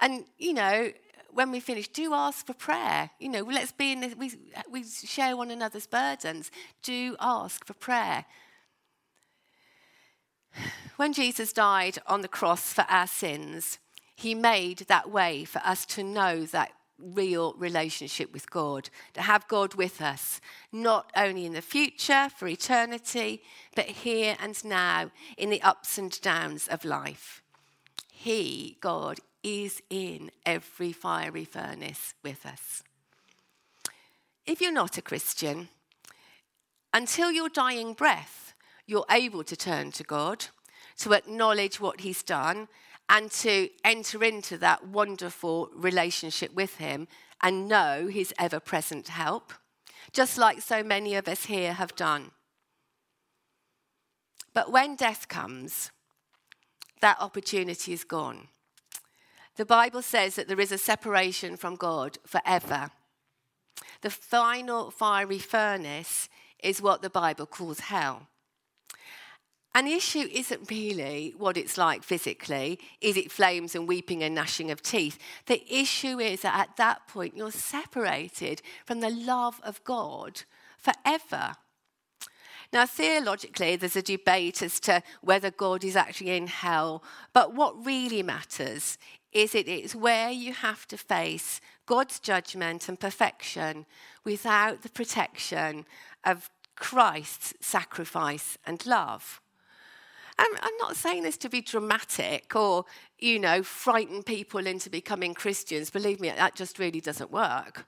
And, 0.00 0.26
you 0.36 0.52
know, 0.52 0.92
when 1.32 1.50
we 1.50 1.60
finish, 1.60 1.88
do 1.88 2.14
ask 2.14 2.46
for 2.46 2.54
prayer. 2.54 3.10
You 3.18 3.28
know, 3.28 3.42
let's 3.42 3.72
be 3.72 3.92
in 3.92 4.00
this, 4.00 4.14
we, 4.14 4.32
we 4.70 4.84
share 4.84 5.36
one 5.36 5.50
another's 5.50 5.86
burdens. 5.86 6.50
Do 6.82 7.16
ask 7.20 7.64
for 7.64 7.74
prayer. 7.74 8.24
When 10.96 11.12
Jesus 11.12 11.52
died 11.52 11.98
on 12.06 12.22
the 12.22 12.28
cross 12.28 12.72
for 12.72 12.84
our 12.88 13.06
sins, 13.06 13.78
he 14.16 14.34
made 14.34 14.80
that 14.88 15.10
way 15.10 15.44
for 15.44 15.60
us 15.64 15.86
to 15.86 16.02
know 16.02 16.44
that 16.46 16.72
real 16.98 17.54
relationship 17.54 18.32
with 18.32 18.50
God, 18.50 18.90
to 19.14 19.22
have 19.22 19.48
God 19.48 19.74
with 19.74 20.02
us, 20.02 20.40
not 20.72 21.10
only 21.16 21.46
in 21.46 21.54
the 21.54 21.62
future 21.62 22.28
for 22.36 22.46
eternity, 22.46 23.42
but 23.74 23.86
here 23.86 24.36
and 24.40 24.62
now 24.64 25.10
in 25.38 25.48
the 25.50 25.62
ups 25.62 25.96
and 25.96 26.20
downs 26.20 26.68
of 26.68 26.84
life. 26.84 27.42
He, 28.12 28.76
God, 28.80 29.20
is 29.42 29.82
in 29.90 30.30
every 30.44 30.92
fiery 30.92 31.44
furnace 31.44 32.14
with 32.22 32.44
us. 32.44 32.82
If 34.46 34.60
you're 34.60 34.72
not 34.72 34.98
a 34.98 35.02
Christian, 35.02 35.68
until 36.92 37.30
your 37.30 37.48
dying 37.48 37.92
breath, 37.92 38.54
you're 38.86 39.06
able 39.10 39.44
to 39.44 39.56
turn 39.56 39.92
to 39.92 40.02
God, 40.02 40.46
to 40.98 41.12
acknowledge 41.12 41.80
what 41.80 42.00
He's 42.00 42.22
done, 42.22 42.68
and 43.08 43.30
to 43.30 43.68
enter 43.84 44.22
into 44.22 44.56
that 44.58 44.86
wonderful 44.86 45.70
relationship 45.74 46.54
with 46.54 46.76
Him 46.76 47.08
and 47.42 47.68
know 47.68 48.08
His 48.08 48.34
ever 48.38 48.60
present 48.60 49.08
help, 49.08 49.52
just 50.12 50.36
like 50.36 50.60
so 50.60 50.82
many 50.82 51.14
of 51.14 51.28
us 51.28 51.46
here 51.46 51.72
have 51.72 51.94
done. 51.94 52.32
But 54.52 54.72
when 54.72 54.96
death 54.96 55.28
comes, 55.28 55.90
that 57.00 57.20
opportunity 57.20 57.92
is 57.92 58.04
gone. 58.04 58.48
The 59.60 59.66
Bible 59.66 60.00
says 60.00 60.36
that 60.36 60.48
there 60.48 60.58
is 60.58 60.72
a 60.72 60.78
separation 60.78 61.54
from 61.58 61.76
God 61.76 62.16
forever. 62.24 62.92
The 64.00 64.08
final 64.08 64.90
fiery 64.90 65.38
furnace 65.38 66.30
is 66.64 66.80
what 66.80 67.02
the 67.02 67.10
Bible 67.10 67.44
calls 67.44 67.80
hell. 67.80 68.28
And 69.74 69.86
the 69.86 69.92
issue 69.92 70.26
isn't 70.32 70.70
really 70.70 71.34
what 71.36 71.58
it's 71.58 71.76
like 71.76 72.04
physically. 72.04 72.78
Is 73.02 73.18
it 73.18 73.30
flames 73.30 73.74
and 73.74 73.86
weeping 73.86 74.22
and 74.22 74.34
gnashing 74.34 74.70
of 74.70 74.80
teeth? 74.80 75.18
The 75.44 75.62
issue 75.70 76.18
is 76.18 76.40
that 76.40 76.58
at 76.58 76.78
that 76.78 77.06
point 77.06 77.36
you're 77.36 77.50
separated 77.50 78.62
from 78.86 79.00
the 79.00 79.10
love 79.10 79.60
of 79.62 79.84
God 79.84 80.44
forever. 80.78 81.52
Now, 82.72 82.86
theologically, 82.86 83.76
there's 83.76 83.96
a 83.96 84.02
debate 84.02 84.62
as 84.62 84.78
to 84.80 85.02
whether 85.22 85.50
God 85.50 85.82
is 85.82 85.96
actually 85.96 86.30
in 86.30 86.46
hell, 86.46 87.02
but 87.32 87.52
what 87.52 87.84
really 87.84 88.22
matters 88.22 88.96
is 89.32 89.54
it 89.54 89.68
is 89.68 89.94
where 89.94 90.30
you 90.30 90.52
have 90.52 90.86
to 90.88 90.96
face 90.96 91.60
God's 91.86 92.18
judgment 92.18 92.88
and 92.88 92.98
perfection 92.98 93.86
without 94.24 94.82
the 94.82 94.88
protection 94.88 95.86
of 96.24 96.50
Christ's 96.76 97.54
sacrifice 97.60 98.58
and 98.66 98.84
love. 98.86 99.40
I'm, 100.38 100.52
I'm 100.62 100.76
not 100.78 100.96
saying 100.96 101.22
this 101.22 101.36
to 101.38 101.50
be 101.50 101.60
dramatic 101.60 102.56
or, 102.56 102.86
you 103.18 103.38
know, 103.38 103.62
frighten 103.62 104.22
people 104.22 104.66
into 104.66 104.88
becoming 104.88 105.34
Christians. 105.34 105.90
Believe 105.90 106.18
me, 106.18 106.30
that 106.30 106.54
just 106.54 106.78
really 106.78 107.00
doesn't 107.00 107.30
work. 107.30 107.86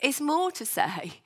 It's 0.00 0.20
more 0.20 0.50
to 0.52 0.66
say, 0.66 1.22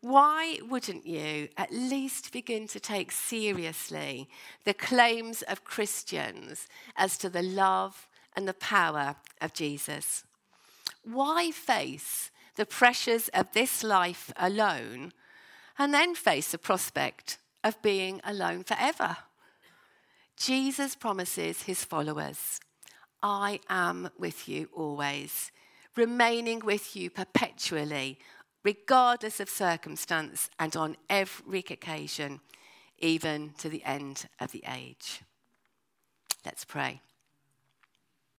why 0.00 0.58
wouldn't 0.68 1.06
you 1.06 1.48
at 1.56 1.72
least 1.72 2.32
begin 2.32 2.68
to 2.68 2.78
take 2.78 3.10
seriously 3.10 4.28
the 4.64 4.74
claims 4.74 5.42
of 5.42 5.64
Christians 5.64 6.68
as 6.96 7.18
to 7.18 7.28
the 7.28 7.42
love 7.42 8.06
and 8.36 8.46
the 8.46 8.54
power 8.54 9.16
of 9.40 9.54
Jesus? 9.54 10.24
Why 11.02 11.50
face 11.50 12.30
the 12.56 12.66
pressures 12.66 13.28
of 13.28 13.52
this 13.52 13.82
life 13.82 14.32
alone 14.36 15.12
and 15.78 15.92
then 15.92 16.14
face 16.14 16.52
the 16.52 16.58
prospect 16.58 17.38
of 17.64 17.80
being 17.82 18.20
alone 18.24 18.62
forever? 18.64 19.16
Jesus 20.36 20.94
promises 20.94 21.62
his 21.62 21.82
followers, 21.84 22.60
I 23.22 23.60
am 23.70 24.10
with 24.18 24.48
you 24.48 24.68
always, 24.74 25.50
remaining 25.96 26.60
with 26.60 26.94
you 26.94 27.08
perpetually, 27.08 28.18
regardless 28.62 29.40
of 29.40 29.48
circumstance 29.48 30.50
and 30.58 30.76
on 30.76 30.96
every 31.08 31.60
occasion, 31.60 32.40
even 32.98 33.52
to 33.58 33.68
the 33.68 33.82
end 33.84 34.26
of 34.38 34.52
the 34.52 34.62
age. 34.68 35.22
Let's 36.44 36.64
pray. 36.64 37.00